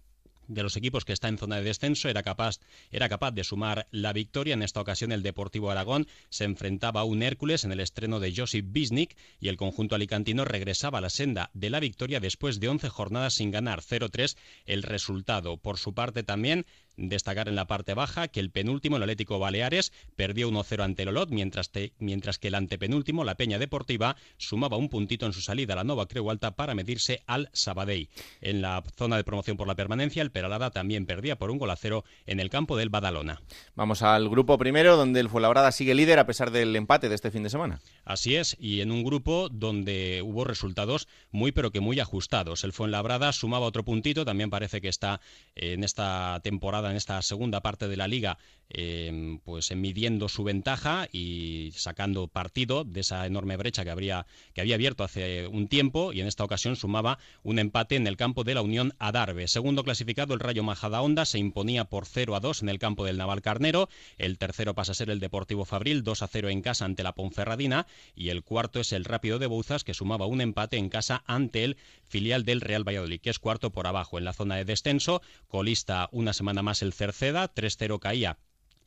[0.49, 2.59] de los equipos que está en zona de descenso era capaz,
[2.91, 4.55] era capaz de sumar la victoria.
[4.55, 8.35] En esta ocasión el Deportivo Aragón se enfrentaba a un Hércules en el estreno de
[8.35, 12.69] Josip Bisnik y el conjunto alicantino regresaba a la senda de la victoria después de
[12.69, 15.59] 11 jornadas sin ganar 0-3 el resultado.
[15.59, 16.67] Por su parte también
[16.99, 21.09] Destacar en la parte baja que el penúltimo, el Atlético Baleares, perdió 1-0 ante el
[21.11, 21.71] Olot, mientras,
[22.01, 25.85] mientras que el antepenúltimo, la Peña Deportiva, sumaba un puntito en su salida a la
[25.85, 28.09] Nova Creu Alta para medirse al Sabadell.
[28.41, 31.71] En la zona de promoción por la permanencia, el Peralada también perdía por un gol
[31.71, 33.41] a cero en el campo del Badalona.
[33.77, 37.31] Vamos al grupo primero, donde el Fuenlabrada sigue líder a pesar del empate de este
[37.31, 37.81] fin de semana.
[38.05, 42.65] Así es, y en un grupo donde hubo resultados muy pero que muy ajustados.
[42.65, 45.21] El Fuenlabrada sumaba otro puntito, también parece que está
[45.55, 48.39] en esta temporada en esta segunda parte de la liga,
[48.71, 54.61] eh, pues midiendo su ventaja y sacando partido de esa enorme brecha que, habría, que
[54.61, 58.45] había abierto hace un tiempo y en esta ocasión sumaba un empate en el campo
[58.45, 59.49] de la Unión Adarve.
[59.49, 63.17] Segundo clasificado, el Rayo Majadahonda se imponía por 0 a 2 en el campo del
[63.17, 63.89] Naval Carnero.
[64.19, 67.15] El tercero pasa a ser el Deportivo Fabril, 2 a 0 en casa ante la
[67.15, 67.87] Ponferradina.
[68.15, 71.65] Y el cuarto es el Rápido de Bouzas, que sumaba un empate en casa ante
[71.65, 75.23] el filial del Real Valladolid, que es cuarto por abajo en la zona de descenso.
[75.47, 78.39] Colista una semana más el Cerceda, 3-0 caía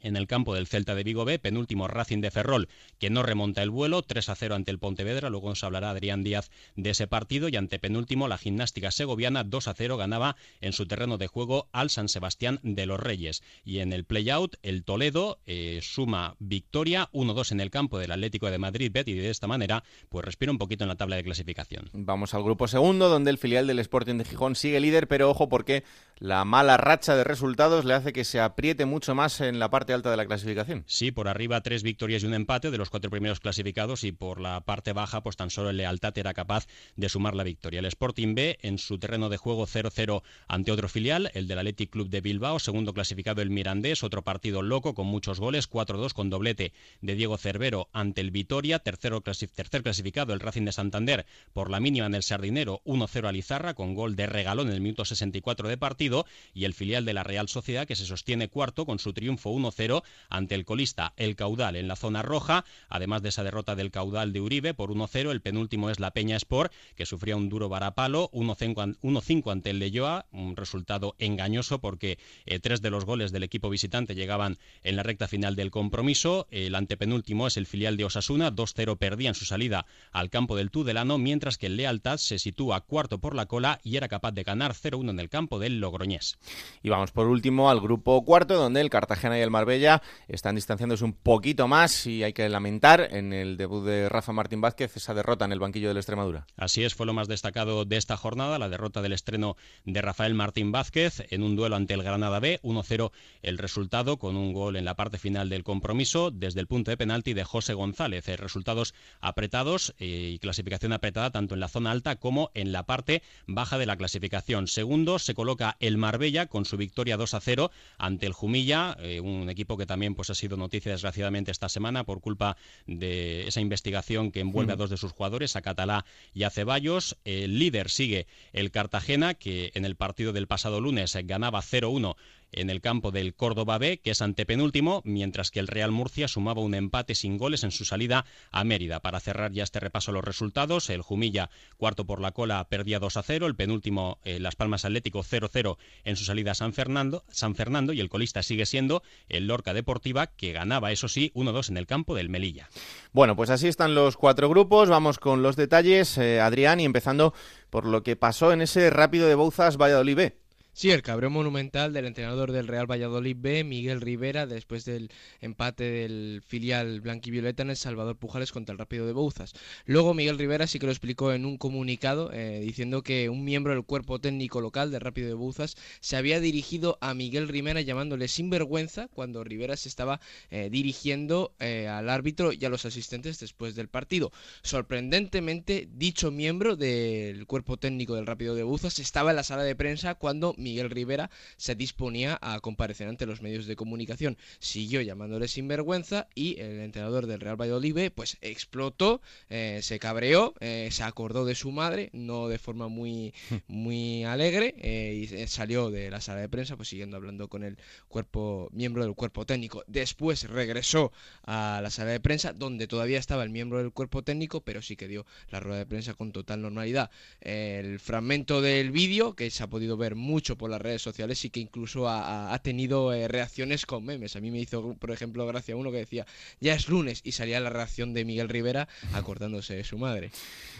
[0.01, 2.69] en el campo del Celta de Vigo B, penúltimo Racing de Ferrol,
[2.99, 6.23] que no remonta el vuelo, 3 a 0 ante el Pontevedra, luego nos hablará Adrián
[6.23, 10.73] Díaz de ese partido, y ante penúltimo la gimnástica segoviana, 2 a 0 ganaba en
[10.73, 13.43] su terreno de juego al San Sebastián de los Reyes.
[13.63, 18.49] Y en el play-out, el Toledo eh, suma victoria, 1-2 en el campo del Atlético
[18.49, 21.23] de Madrid Bet, y de esta manera, pues respira un poquito en la tabla de
[21.23, 21.89] clasificación.
[21.93, 25.47] Vamos al grupo segundo, donde el filial del Sporting de Gijón sigue líder, pero ojo
[25.49, 25.83] porque
[26.21, 29.91] la mala racha de resultados le hace que se apriete mucho más en la parte
[29.91, 30.83] alta de la clasificación.
[30.85, 34.39] Sí, por arriba tres victorias y un empate de los cuatro primeros clasificados y por
[34.39, 37.79] la parte baja pues tan solo el Lealtad era capaz de sumar la victoria.
[37.79, 41.89] El Sporting B en su terreno de juego 0-0 ante otro filial, el del Athletic
[41.89, 46.29] Club de Bilbao, segundo clasificado el Mirandés, otro partido loco con muchos goles, 4-2 con
[46.29, 51.71] doblete de Diego Cervero ante el Vitoria, tercero tercer clasificado el Racing de Santander por
[51.71, 55.03] la mínima en el Sardinero, 1-0 a Lizarra con gol de regalón en el minuto
[55.03, 56.10] 64 de partido
[56.53, 60.03] y el filial de la Real Sociedad que se sostiene cuarto con su triunfo 1-0
[60.29, 64.33] ante el colista El Caudal en la zona roja, además de esa derrota del Caudal
[64.33, 68.29] de Uribe por 1-0, el penúltimo es la Peña Sport, que sufría un duro varapalo,
[68.31, 73.69] 1-5 ante el Leyoa, un resultado engañoso porque eh, tres de los goles del equipo
[73.69, 78.51] visitante llegaban en la recta final del compromiso, el antepenúltimo es el filial de Osasuna,
[78.51, 82.81] 2-0 perdía en su salida al campo del Tudelano, mientras que el Lealtad se sitúa
[82.81, 86.37] cuarto por la cola y era capaz de ganar 0-1 en el campo del Logroñés.
[86.81, 91.03] Y vamos por último al grupo cuarto, donde el Cartagena y el Marbella están distanciándose
[91.03, 95.13] un poquito más y hay que lamentar en el debut de Rafa Martín Vázquez esa
[95.13, 96.47] derrota en el banquillo de la Extremadura.
[96.57, 100.33] Así es, fue lo más destacado de esta jornada, la derrota del estreno de Rafael
[100.33, 103.11] Martín Vázquez en un duelo ante el Granada B, 1-0
[103.43, 106.97] el resultado con un gol en la parte final del compromiso desde el punto de
[106.97, 108.27] penalti de José González.
[108.27, 112.85] Eh, resultados apretados eh, y clasificación apretada tanto en la zona alta como en la
[112.85, 114.67] parte baja de la clasificación.
[114.67, 119.77] Segundo se coloca el Marbella con su victoria 2-0 ante el Jumilla, eh, un equipo
[119.77, 124.39] que también pues ha sido noticia desgraciadamente esta semana por culpa de esa investigación que
[124.39, 127.17] envuelve a dos de sus jugadores, a Catalá y a Ceballos.
[127.25, 132.15] El líder sigue el Cartagena, que en el partido del pasado lunes ganaba 0-1
[132.51, 136.61] en el campo del Córdoba B, que es antepenúltimo, mientras que el Real Murcia sumaba
[136.61, 138.99] un empate sin goles en su salida a Mérida.
[138.99, 143.17] Para cerrar ya este repaso los resultados, el Jumilla, cuarto por la cola, perdía 2
[143.17, 147.23] a 0, el penúltimo eh, Las Palmas Atlético 0-0 en su salida a San Fernando,
[147.29, 151.69] San Fernando y el colista sigue siendo el Lorca Deportiva, que ganaba, eso sí, 1-2
[151.69, 152.69] en el campo del Melilla.
[153.11, 157.33] Bueno, pues así están los cuatro grupos, vamos con los detalles, eh, Adrián, y empezando
[157.69, 160.40] por lo que pasó en ese rápido de Bouzas Valladolid B.
[160.73, 165.11] Sí, el cabrón monumental del entrenador del Real Valladolid B, Miguel Rivera, después del
[165.41, 169.51] empate del filial blanquivioleta en el Salvador Pujales contra el Rápido de Bouzas.
[169.85, 173.73] Luego Miguel Rivera sí que lo explicó en un comunicado eh, diciendo que un miembro
[173.73, 178.29] del cuerpo técnico local del Rápido de Bouzas se había dirigido a Miguel Rivera llamándole
[178.29, 183.75] sinvergüenza cuando Rivera se estaba eh, dirigiendo eh, al árbitro y a los asistentes después
[183.75, 184.31] del partido.
[184.63, 189.75] Sorprendentemente, dicho miembro del cuerpo técnico del Rápido de Bouzas estaba en la sala de
[189.75, 194.37] prensa cuando Miguel Rivera se disponía a comparecer ante los medios de comunicación.
[194.59, 200.89] Siguió llamándole sinvergüenza y el entrenador del Real Valladolid pues explotó, eh, se cabreó, eh,
[200.91, 203.33] se acordó de su madre, no de forma muy,
[203.67, 207.77] muy alegre, eh, y salió de la sala de prensa pues siguiendo hablando con el
[208.07, 209.83] cuerpo, miembro del cuerpo técnico.
[209.87, 211.11] Después regresó
[211.43, 214.95] a la sala de prensa donde todavía estaba el miembro del cuerpo técnico, pero sí
[214.95, 217.11] que dio la rueda de prensa con total normalidad.
[217.41, 221.49] El fragmento del vídeo, que se ha podido ver mucho por las redes sociales, sí
[221.49, 224.35] que incluso ha, tenido eh, reacciones con memes.
[224.35, 226.25] A mí me hizo, por ejemplo, gracia uno que decía,
[226.59, 230.31] ya es lunes, y salía la reacción de Miguel Rivera acordándose de su madre.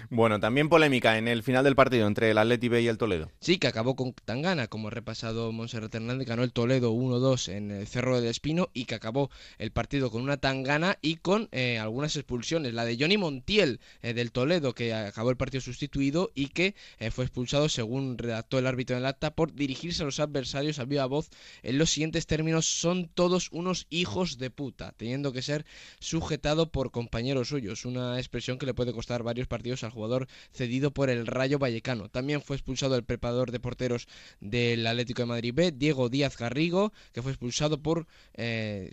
[0.09, 3.31] Bueno, también polémica en el final del partido entre el Atleti B y el Toledo.
[3.39, 7.71] Sí, que acabó con Tangana, como ha repasado Monserrat Hernández, ganó el Toledo 1-2 en
[7.71, 11.79] el Cerro del Espino y que acabó el partido con una Tangana y con eh,
[11.79, 12.73] algunas expulsiones.
[12.73, 16.75] La de Johnny Montiel eh, del Toledo, que acabó el partido sustituido y que
[17.11, 20.85] fue expulsado, según redactó el árbitro en el acta, por dirigirse a los adversarios a
[20.85, 21.29] viva voz
[21.63, 25.65] en los siguientes términos: son todos unos hijos de puta, teniendo que ser
[25.99, 27.85] sujetado por compañeros suyos.
[27.85, 32.09] Una expresión que le puede costar varios partidos al jugador cedido por el Rayo Vallecano.
[32.09, 34.07] También fue expulsado el preparador de porteros
[34.39, 38.91] del Atlético de Madrid B, Diego Díaz Garrigo, que fue expulsado por, eh,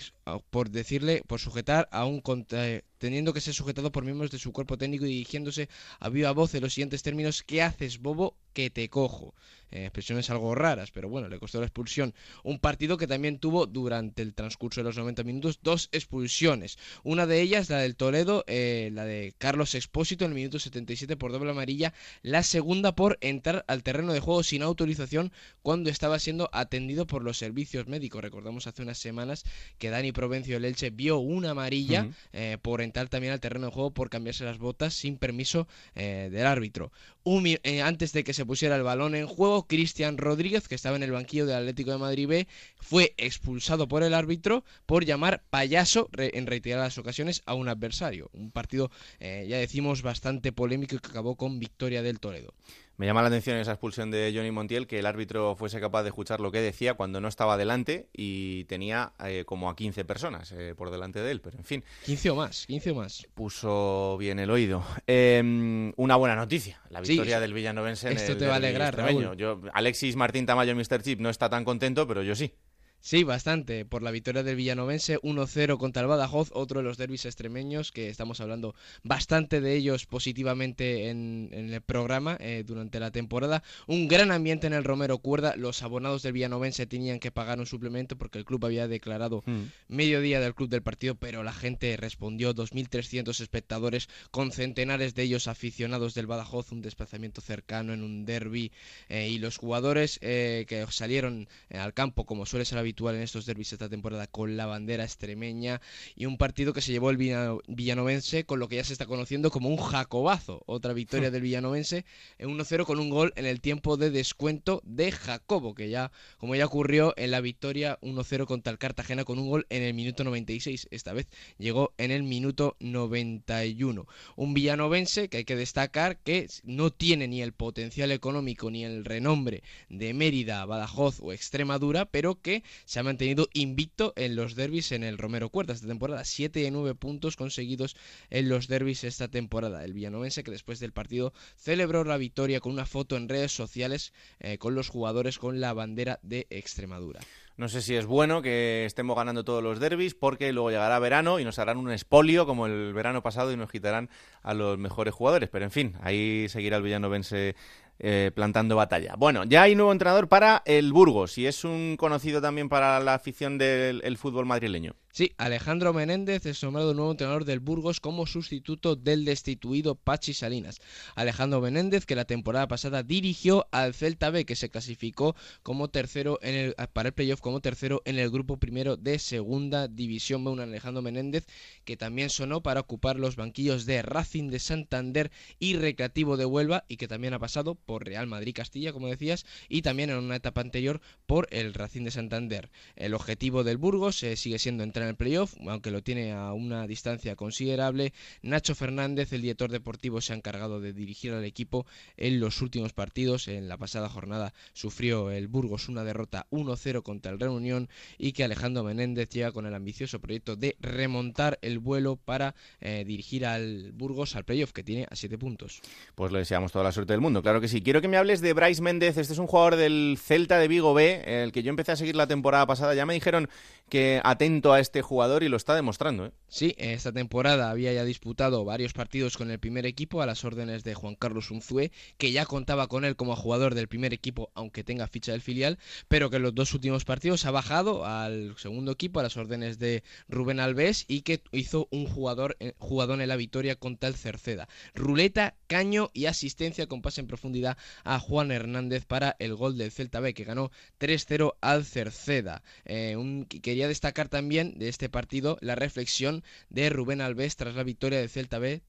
[0.51, 4.53] por decirle, por sujetar a un eh, teniendo que ser sujetado por miembros de su
[4.53, 5.69] cuerpo técnico y dirigiéndose
[6.01, 8.37] a viva voz en los siguientes términos: ¿Qué haces, bobo?
[8.53, 9.35] Que te cojo.
[9.71, 12.14] Eh, expresiones algo raras, pero bueno, le costó la expulsión.
[12.43, 16.79] Un partido que también tuvo durante el transcurso de los 90 minutos dos expulsiones.
[17.03, 21.16] Una de ellas, la del Toledo, eh, la de Carlos Expósito en el minuto 77
[21.16, 21.93] por doble amarilla.
[22.23, 27.23] La segunda por entrar al terreno de juego sin autorización cuando estaba siendo atendido por
[27.23, 28.23] los servicios médicos.
[28.23, 29.45] Recordamos hace unas semanas
[29.79, 33.73] que Dani Provencio del Elche vio una amarilla eh, por entrar también al terreno de
[33.73, 36.93] juego por cambiarse las botas sin permiso del árbitro.
[37.25, 37.47] Un
[37.83, 41.13] antes de que se pusiera el balón en juego, Cristian Rodríguez, que estaba en el
[41.13, 46.47] banquillo del Atlético de Madrid B, fue expulsado por el árbitro por llamar payaso en
[46.47, 48.31] reiteradas ocasiones a un adversario.
[48.33, 48.91] Un partido,
[49.21, 52.55] eh, ya decimos, bastante polémico y que acabó con victoria del Toledo.
[52.99, 56.09] Me llama la atención esa expulsión de Johnny Montiel, que el árbitro fuese capaz de
[56.09, 60.51] escuchar lo que decía cuando no estaba delante y tenía eh, como a 15 personas
[60.51, 61.84] eh, por delante de él, pero en fin.
[62.07, 63.24] 15 o más, 15 o más.
[63.34, 64.82] Puso bien el oído.
[65.07, 68.96] Eh, una buena noticia, la victoria del Villanovense en esto el te va a alegrar.
[68.96, 69.36] Raúl.
[69.36, 71.01] Yo, Alexis Martín Tamayo, Mr.
[71.01, 72.53] Chip, no está tan contento, pero yo sí.
[73.01, 73.84] Sí, bastante.
[73.84, 78.09] Por la victoria del Villanovense 1-0 contra el Badajoz, otro de los derbis extremeños que
[78.09, 83.62] estamos hablando bastante de ellos positivamente en, en el programa eh, durante la temporada.
[83.86, 85.55] Un gran ambiente en el Romero Cuerda.
[85.57, 89.42] Los abonados del Villanovense tenían que pagar un suplemento porque el club había declarado
[89.86, 92.55] mediodía del club del partido, pero la gente respondió.
[92.55, 98.72] 2.300 espectadores con centenares de ellos aficionados del Badajoz, un desplazamiento cercano en un derby
[99.09, 103.22] eh, y los jugadores eh, que salieron eh, al campo como suele ser habitual en
[103.22, 105.80] estos derbis esta temporada con la bandera extremeña
[106.16, 109.05] y un partido que se llevó el Villa- villanovense con lo que ya se está
[109.05, 110.62] conociendo como un jacobazo.
[110.64, 112.07] Otra victoria del villanovense
[112.39, 116.55] en 1-0 con un gol en el tiempo de descuento de Jacobo, que ya, como
[116.55, 120.24] ya ocurrió en la victoria 1-0 contra el Cartagena con un gol en el minuto
[120.24, 120.89] 96.
[120.91, 121.28] Esta vez
[121.59, 124.07] llegó en el minuto 91.
[124.36, 129.05] Un villanovense que hay que destacar que no tiene ni el potencial económico ni el
[129.05, 134.93] renombre de Mérida, Badajoz o Extremadura, pero que se ha mantenido invicto en los derbis
[134.93, 136.24] en el Romero Cuerda esta temporada.
[136.24, 137.97] 7 de 9 puntos conseguidos
[138.31, 139.85] en los derbis esta temporada.
[139.85, 144.12] El villanovense que después del partido celebró la victoria con una foto en redes sociales
[144.41, 147.20] eh, con los jugadores con la bandera de Extremadura.
[147.59, 151.41] No sé si es bueno que estemos ganando todos los derbis porque luego llegará verano
[151.41, 154.11] y nos harán un espolio como el verano pasado y nos quitarán
[154.43, 155.49] a los mejores jugadores.
[155.49, 157.57] Pero en fin, ahí seguirá el villanovense
[157.99, 159.14] eh, plantando batalla.
[159.16, 163.14] Bueno, ya hay nuevo entrenador para el Burgos y es un conocido también para la
[163.14, 164.94] afición del el fútbol madrileño.
[165.11, 170.81] Sí, Alejandro Menéndez es nombrado nuevo entrenador del Burgos como sustituto del destituido Pachi Salinas.
[171.17, 176.39] Alejandro Menéndez, que la temporada pasada dirigió al Celta B, que se clasificó como tercero
[176.43, 180.51] en el, para el playoff como tercero en el grupo primero de Segunda División B.
[180.51, 181.47] Un Alejandro Menéndez
[181.85, 186.85] que también sonó para ocupar los banquillos de Racing de Santander y Recreativo de Huelva
[186.87, 190.37] y que también ha pasado por Real Madrid Castilla, como decías, y también en una
[190.37, 192.71] etapa anterior por el Racing de Santander.
[192.95, 196.87] El objetivo del Burgos eh, sigue siendo entrar el playoff, aunque lo tiene a una
[196.87, 198.13] distancia considerable.
[198.43, 201.87] Nacho Fernández, el director deportivo, se ha encargado de dirigir al equipo
[202.17, 203.49] en los últimos partidos.
[203.49, 207.89] En la pasada jornada sufrió el Burgos una derrota 1-0 contra el Reunión
[208.19, 213.05] y que Alejandro Menéndez llega con el ambicioso proyecto de remontar el vuelo para eh,
[213.07, 215.81] dirigir al Burgos al playoff, que tiene a 7 puntos.
[216.15, 217.83] Pues le deseamos toda la suerte del mundo, claro que sí.
[217.83, 219.17] Quiero que me hables de Bryce Méndez.
[219.17, 222.17] Este es un jugador del Celta de Vigo B, el que yo empecé a seguir
[222.17, 222.95] la temporada pasada.
[222.95, 223.49] Ya me dijeron
[223.89, 226.26] que atento a este jugador y lo está demostrando.
[226.26, 226.32] ¿eh?
[226.49, 230.82] Sí, esta temporada había ya disputado varios partidos con el primer equipo a las órdenes
[230.82, 234.84] de Juan Carlos Unzué, que ya contaba con él como jugador del primer equipo, aunque
[234.84, 235.78] tenga ficha del filial,
[236.09, 239.78] pero que en los dos últimos partidos ha bajado al segundo equipo a las órdenes
[239.78, 244.14] de Rubén Alves y que hizo un jugador eh, jugadón en la victoria contra el
[244.14, 244.68] Cerceda.
[244.95, 249.93] Ruleta, caño y asistencia con pase en profundidad a Juan Hernández para el gol del
[249.93, 252.62] Celta B, que ganó 3-0 al Cerceda.
[252.84, 253.47] Eh, un,
[253.87, 258.59] destacar también de este partido la reflexión de Rubén Alves tras la victoria del Celta
[258.59, 258.83] B,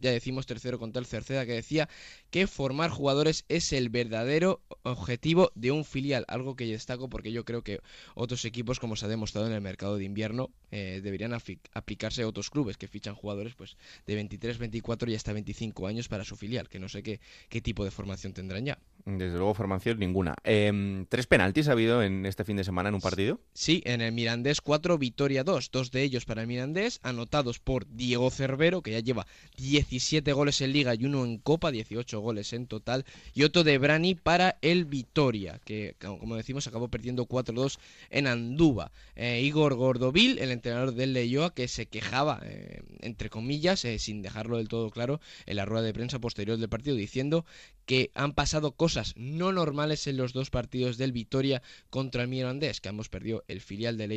[0.00, 1.88] ya decimos tercero contra el Cerceda, que decía
[2.30, 7.44] que formar jugadores es el verdadero objetivo de un filial, algo que destaco porque yo
[7.44, 7.80] creo que
[8.14, 11.32] otros equipos, como se ha demostrado en el mercado de invierno, eh, deberían
[11.72, 13.76] aplicarse a otros clubes que fichan jugadores pues
[14.06, 17.60] de 23, 24 y hasta 25 años para su filial, que no sé qué, qué
[17.60, 18.78] tipo de formación tendrán ya.
[19.04, 20.34] Desde luego, formación ninguna.
[20.42, 23.40] Eh, ¿Tres penaltis ha habido en este fin de semana en un partido?
[23.54, 25.70] Sí, en el Mirandés 4, Vitoria 2.
[25.70, 29.26] Dos de ellos para el Mirandés, anotados por Diego Cervero, que ya lleva
[29.56, 33.06] 17 goles en Liga y uno en Copa, 18 goles en total.
[33.32, 37.78] Y otro de Brani para el Vitoria, que como decimos acabó perdiendo 4-2
[38.10, 38.92] en Andúba.
[39.14, 44.20] Eh, Igor Gordovil, el entrenador del Leyoa, que se quejaba, eh, entre comillas, eh, sin
[44.20, 47.46] dejarlo del todo claro, en la rueda de prensa posterior del partido, diciendo
[47.86, 52.80] que han pasado cosas no normales en los dos partidos del Vitoria contra el Mirandés,
[52.80, 54.08] que ambos perdió el filial de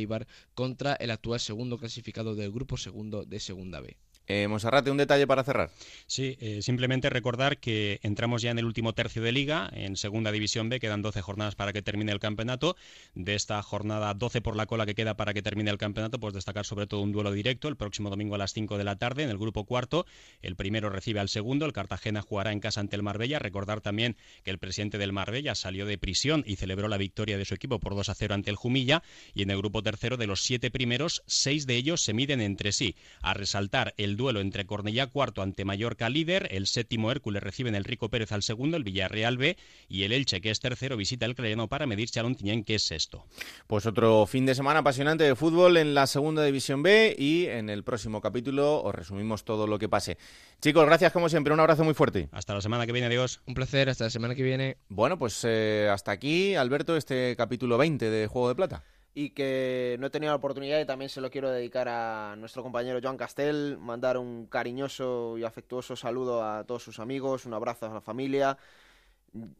[0.54, 3.96] Contra el actual segundo clasificado del grupo segundo de Segunda B.
[4.32, 5.72] Eh, Monserrate, un detalle para cerrar.
[6.06, 10.30] Sí, eh, simplemente recordar que entramos ya en el último tercio de liga, en Segunda
[10.30, 12.76] División B, quedan 12 jornadas para que termine el campeonato.
[13.16, 16.32] De esta jornada, 12 por la cola que queda para que termine el campeonato, pues
[16.32, 19.24] destacar sobre todo un duelo directo el próximo domingo a las 5 de la tarde
[19.24, 20.06] en el grupo cuarto.
[20.42, 23.40] El primero recibe al segundo, el Cartagena jugará en casa ante el Marbella.
[23.40, 27.44] Recordar también que el presidente del Marbella salió de prisión y celebró la victoria de
[27.44, 29.02] su equipo por 2 a 0 ante el Jumilla.
[29.34, 32.70] Y en el grupo tercero, de los siete primeros, seis de ellos se miden entre
[32.70, 32.94] sí.
[33.22, 37.74] A resaltar el duelo entre Cornellá cuarto ante Mallorca líder, el séptimo Hércules recibe en
[37.74, 39.56] el Rico Pérez al segundo, el Villarreal B
[39.88, 42.82] y el Elche que es tercero visita el Creyano para medirse al Ontiñán que es
[42.82, 43.24] sexto.
[43.66, 47.70] Pues otro fin de semana apasionante de fútbol en la segunda división B y en
[47.70, 50.18] el próximo capítulo os resumimos todo lo que pase.
[50.60, 52.28] Chicos, gracias como siempre, un abrazo muy fuerte.
[52.32, 53.40] Hasta la semana que viene, adiós.
[53.46, 54.76] Un placer, hasta la semana que viene.
[54.90, 58.84] Bueno, pues eh, hasta aquí, Alberto, este capítulo 20 de Juego de Plata
[59.14, 62.62] y que no he tenido la oportunidad y también se lo quiero dedicar a nuestro
[62.62, 67.86] compañero Joan Castel, mandar un cariñoso y afectuoso saludo a todos sus amigos, un abrazo
[67.86, 68.56] a la familia.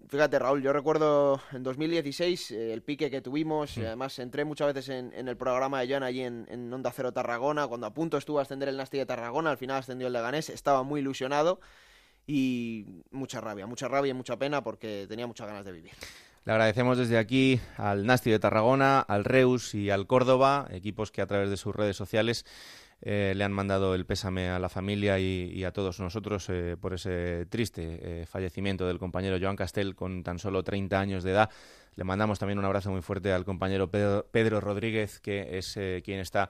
[0.09, 4.73] Fíjate, Raúl, yo recuerdo en 2016 eh, el pique que tuvimos, y además entré muchas
[4.75, 8.17] veces en, el programa de Joan allí en, en, Onda Cero Tarragona, cuando a punto
[8.17, 11.61] estuvo a ascender el Nasti de Tarragona, al final ascendió el Leganés, estaba muy ilusionado
[12.27, 15.93] y mucha rabia, mucha rabia y mucha pena porque tenía muchas ganas de vivir.
[16.45, 21.21] Le agradecemos desde aquí al Nasti de Tarragona, al Reus y al Córdoba, equipos que
[21.21, 22.47] a través de sus redes sociales
[23.03, 26.95] eh, le han mandado el pésame a la familia y, a todos nosotros eh, por
[26.95, 31.51] ese triste eh, fallecimiento del compañero Joan Castel con tan solo 30 años de edad.
[31.97, 36.21] Le mandamos también un abrazo muy fuerte al compañero Pedro, Pedro Rodríguez, que es quien
[36.21, 36.49] está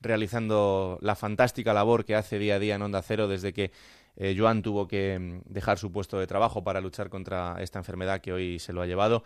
[0.00, 3.70] realizando la fantástica labor que hace día a día en Onda Cero desde que
[4.16, 8.20] eh, Joan tuvo que mm, dejar su puesto de trabajo para luchar contra esta enfermedad
[8.20, 9.24] que hoy se lo ha llevado.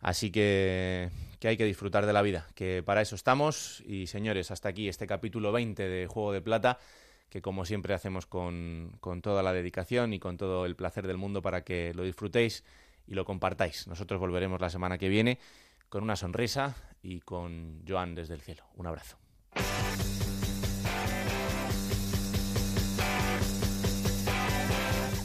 [0.00, 1.10] Así que,
[1.42, 3.82] hay que disfrutar de la vida, que para eso estamos.
[3.86, 6.78] Y señores, hasta aquí este capítulo 20 de Juego de Plata,
[7.28, 11.42] que como siempre hacemos con toda la dedicación y con todo el placer del mundo
[11.42, 12.64] para que lo disfrutéis
[13.08, 13.86] y lo compartáis.
[13.88, 15.38] Nosotros volveremos la semana que viene
[15.88, 18.64] con una sonrisa y con Joan desde el cielo.
[18.76, 19.16] Un abrazo.